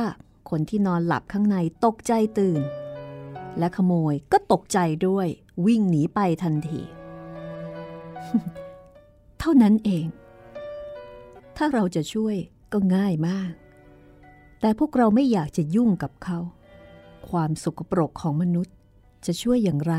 [0.50, 2.62] คนที่นอนหลับข้างในตกใจตื่น
[3.58, 5.26] และขโมยก็ตกใจด้วย
[5.66, 6.80] วิ่งหนีไปทันที
[9.38, 10.06] เท่านั้นเอง
[11.56, 12.36] ถ้าเราจะช่วย
[12.72, 13.52] ก็ง่ายมาก
[14.60, 16.38] แต่พวกเราไม่อยากจะยุ่งกับเขา
[17.30, 18.74] ความสกปรกของมนุษย์
[19.26, 19.94] จะช่วยอย่างไร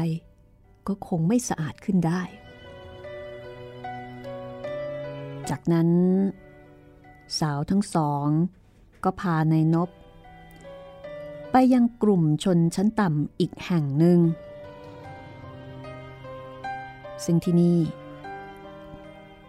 [0.87, 2.21] ก็คงไม่สะอาดขึ้นได้
[5.49, 5.89] จากนั้น
[7.39, 8.27] สาวทั้งสอง
[9.03, 9.89] ก็พานายนบ
[11.51, 14.19] ไปยังกลุ่มชนชั้นต่ำอีกแห่งหนึ่ง
[17.25, 17.79] ซึ่งที่นี่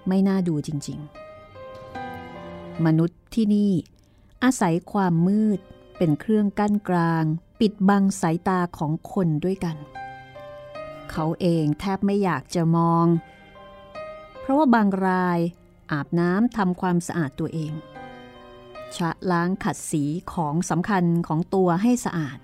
[0.09, 0.99] ไม่น่าดูจริง
[1.93, 3.73] ๆ มนุษย์ที่นี่
[4.43, 5.61] อาศัยความมืด
[5.99, 7.25] เป็นเครื่องกั้นกลาง
[7.61, 9.77] ปิดบังสายตาของคนด้วยกัน
[11.13, 13.07] เขาเองแทบไม่อยากจะมอง
[14.41, 15.39] เพราะว่าบางราย
[15.93, 17.73] อาบน้ำทำความสะอาดตัวเอง
[18.97, 22.39] ชะล้างขัดสีของสำคัญของตัวให้สะอาด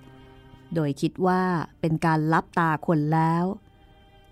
[0.75, 1.43] โดยคิดว่า
[1.81, 3.45] เป็นการลับตาคนแล้ว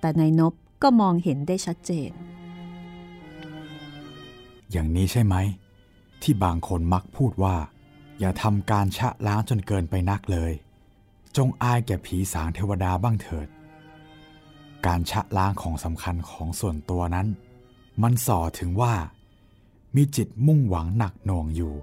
[0.01, 2.11] แต่นายนบก็มองเห็นได้ชัดเจน
[4.71, 5.35] อย่างนี้ใช่ไหม
[6.23, 7.57] ที่บางคนมักพูดว่า
[8.21, 10.53] อย่าทำการชะล้างจนเกินไปนักเลย
[11.37, 13.49] จงอายแก่ผีสางเทวดาบ้างเถิด
[14.87, 17.29] การชะล้างของสำคัญของส่วนตัวนั้น
[18.03, 18.95] มันส่อถึงว่า
[19.97, 21.75] มีจิตมุ่งหวังหนักหน่วงอยู่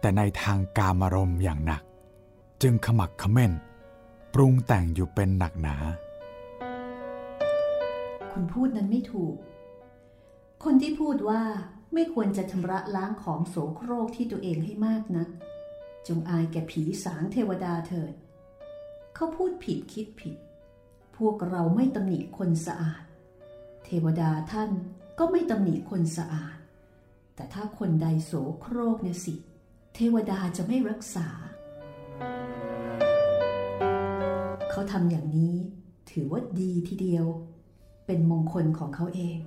[0.00, 1.82] แต่ในทางกามารมณ์อย่างหนัก
[2.62, 3.52] จึงขมักขม้น
[4.34, 5.76] ปรุงแต่งอยู่เป็นหนักหนา
[8.30, 9.34] คุณพูดนั้นไม่ถูก
[10.64, 11.42] คนที่พูดว่า
[11.94, 15.28] ไม่ควรจะชำระล้างของโสโครกที่ตัวเองให้มากนะัก
[16.06, 18.12] จงอายแก่ผีสางเทวดาเถิด
[19.14, 20.36] เขาพูดผิดคิดผิด
[21.26, 23.02] วกเราไม่ตำหนิคนสะอาด
[23.84, 24.70] เทวดาท่าน
[25.18, 26.56] ก็ไม่ตำหนิคนสะอาด
[27.34, 29.34] แต่ถ้าคนใดโสโครกเนี่ยสิ
[29.94, 31.28] เทวดาจะไม่รักษา
[34.70, 35.54] เขาทำอย่างนี้
[36.10, 37.26] ถือว่าดีทีเดียว
[38.06, 39.38] เป็นมงคลของเขาเอง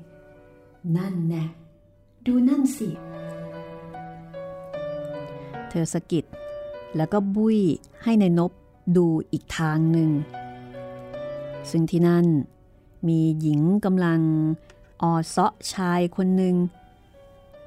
[0.97, 1.43] นั่นแน่
[2.25, 2.89] ดูนั่นสิ
[5.69, 6.25] เธอสะกิด
[6.95, 7.59] แล้วก็บุ้ย
[8.03, 8.51] ให้ในนบ
[8.97, 10.09] ดูอีกทางหนึ่ง
[11.71, 12.25] ซึ่งที่นั่น
[13.07, 14.21] มีหญิงกำลัง
[15.01, 16.55] ออเซาะชายคนหนึ่ง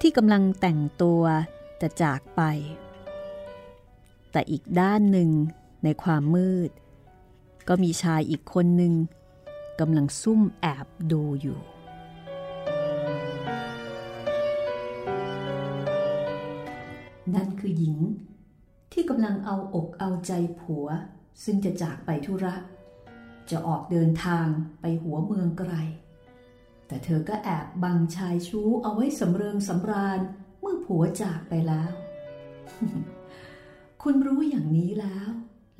[0.00, 1.22] ที่กำลังแต่งตัว
[1.80, 2.42] จะจากไป
[4.30, 5.30] แต่อีกด้านหนึ่ง
[5.84, 6.70] ในความมืด
[7.68, 8.94] ก็มีชายอีกคนหนึ่ง
[9.80, 11.58] กำลังซุ่มแอบดูอยู่
[17.34, 17.98] นั่นคือหญิง
[18.92, 20.86] ที่กำลังเอาอกเอาใจผัว
[21.44, 22.54] ซึ่งจะจากไปธุระ
[23.50, 24.46] จะออกเดินทาง
[24.80, 25.72] ไปหัวเมืองไกล
[26.86, 30.20] แต่เธอก็แอบบังชายชู้เอาไว้สำเริงสำราญ
[30.60, 31.92] เมื่อผัวจากไปแล้ว
[34.02, 35.28] คุณรู้อย่างนี้แล้ว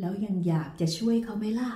[0.00, 1.70] แล้วยังอยากจะช่วยเขาไหมล่ะ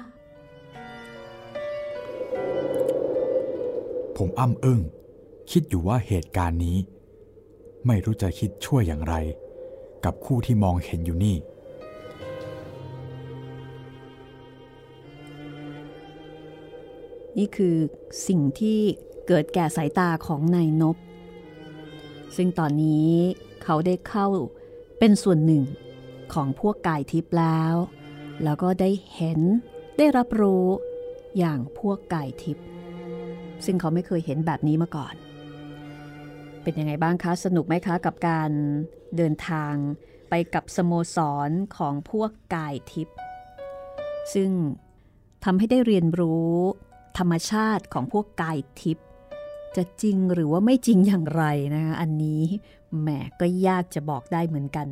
[4.17, 4.81] ผมอ้ำอึง้ง
[5.51, 6.79] คิดอยู่ว่าเหตุการณ์นี้
[7.87, 9.15] ไม่รู้จะคิดช่วยอย่างไร
[10.05, 11.37] กับคู่ที่มองเห็นอยู่นี่
[17.39, 17.77] นี่คือ
[18.29, 18.81] สิ่งที่
[19.27, 20.97] เกิดแก่สายตาของนายนบ
[22.37, 23.11] ซึ่งตอนนี้
[23.65, 24.27] เขาได้เข้า
[24.99, 25.63] เป็นส่วนหนึ่ง
[26.35, 27.75] ของพวกกายทิพย์แล้ว
[28.45, 29.41] แล้วก็ได้เห็น
[29.99, 30.67] ได้รับรู้
[31.39, 32.65] อย่างพวกกายทิพย์
[33.65, 35.15] ซึ่งเขาไม่เคยเห็นแบบนี้มาก่อน
[36.63, 38.51] เป็นยังไงบ้างคะ สนุกไหมคะกับการ
[39.17, 39.75] เดินทาง
[40.29, 41.19] ไปกับสโมส
[41.49, 43.17] รของพวกกายทิพย์
[44.35, 44.51] ซึ่ง
[45.45, 46.55] ทำให้ได้เรียนรู้
[47.21, 49.07] ธรรมชาติของพวกกายทิพย์
[49.77, 51.45] จะจริงหรือว่าไม่จริงอย่างไร
[51.75, 52.43] นะคะอันนี้
[53.01, 53.09] แหม
[53.41, 54.87] ก็ยากจะบอกได้เหมือนกัน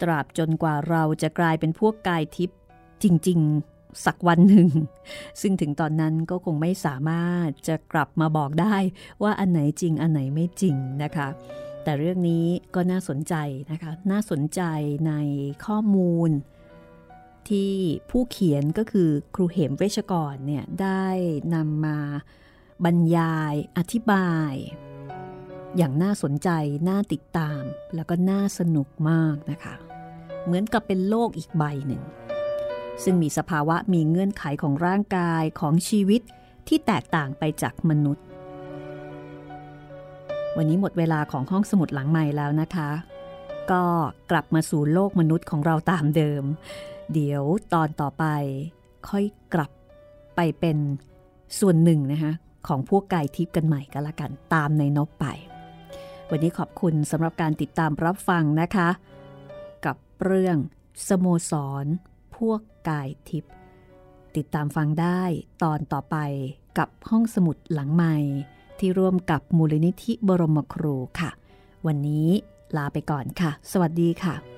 [0.00, 2.58] ตราบจนกว่าเราจะกลายเป็นพวกกายทิพย์
[3.02, 3.38] จริง
[3.72, 4.68] ๆ สักวันหนึ่ง
[5.40, 8.76] ซึ่งถึงตอนนั้นก็คงไม่สามารถจะกลับมาบอกได้
[9.22, 11.28] ว่าอันไหนจริงอันไหนไม่จริงนะคะ
[11.84, 13.34] แต่เรื่องนี้ก็น่าสนใจ
[13.70, 14.62] นะคะ น่าสนใจ
[15.08, 15.12] ใน
[15.64, 16.30] ข้อมูล
[17.50, 17.72] ที่
[18.10, 21.06] ผู้เขียนก็คือครูเหมเวชกรเนี่ยได้
[21.54, 21.98] นำมา
[22.84, 24.52] บรรยายอธิบาย
[25.76, 26.48] อย่างน่าสนใจ
[26.88, 27.62] น่าติดตาม
[27.94, 29.74] แล้วก็น่าสนุกมากนะคะ
[30.44, 32.02] เหมือนกับเป็นโลกอีกใบหนึ่ง
[33.04, 36.20] ซึ่งมีสภาวะมีเงื่อนไขของร่างกายของชีวิต
[36.68, 38.24] ที่แตกต่างไปจากมนุษย์
[40.56, 42.90] วันนี้หมดเวลาของห้องสมุดหลังใหม่แล้วนะคะ
[43.70, 43.84] ก็
[44.30, 46.42] กลับมาสู่โลกมนุษย์ของเราตามเดิม
[47.12, 47.42] เดี๋ยว
[47.72, 48.24] ตอนต่อไป
[49.08, 49.70] ค่อยกลับ
[50.36, 50.78] ไปเป็น
[51.58, 52.32] ส่วนหนึ่งนะคะ
[52.66, 55.26] ของพวกกายทิพย์กันใหม่ก็แล้วกันตามในนบไป
[56.30, 58.88] วันนี้ขอบคุณสำหรับการติดตามรับฟังนะคะ
[59.86, 60.56] กับเรื่อง
[61.08, 61.52] สโมส
[61.82, 61.84] ร
[62.36, 63.52] พวกกายทิพย์
[64.36, 65.22] ติดตามฟังได้
[65.62, 66.16] ตอนต่อไป
[66.78, 68.16] กับห้องสมุดหลังใหม่
[68.78, 71.30] ที่ร่วมกับมูลนิธิบรมครูค่ะ
[71.86, 72.28] วันนี้
[72.76, 74.57] ลาไปก่อนค่ะ สวัสดีค่ะ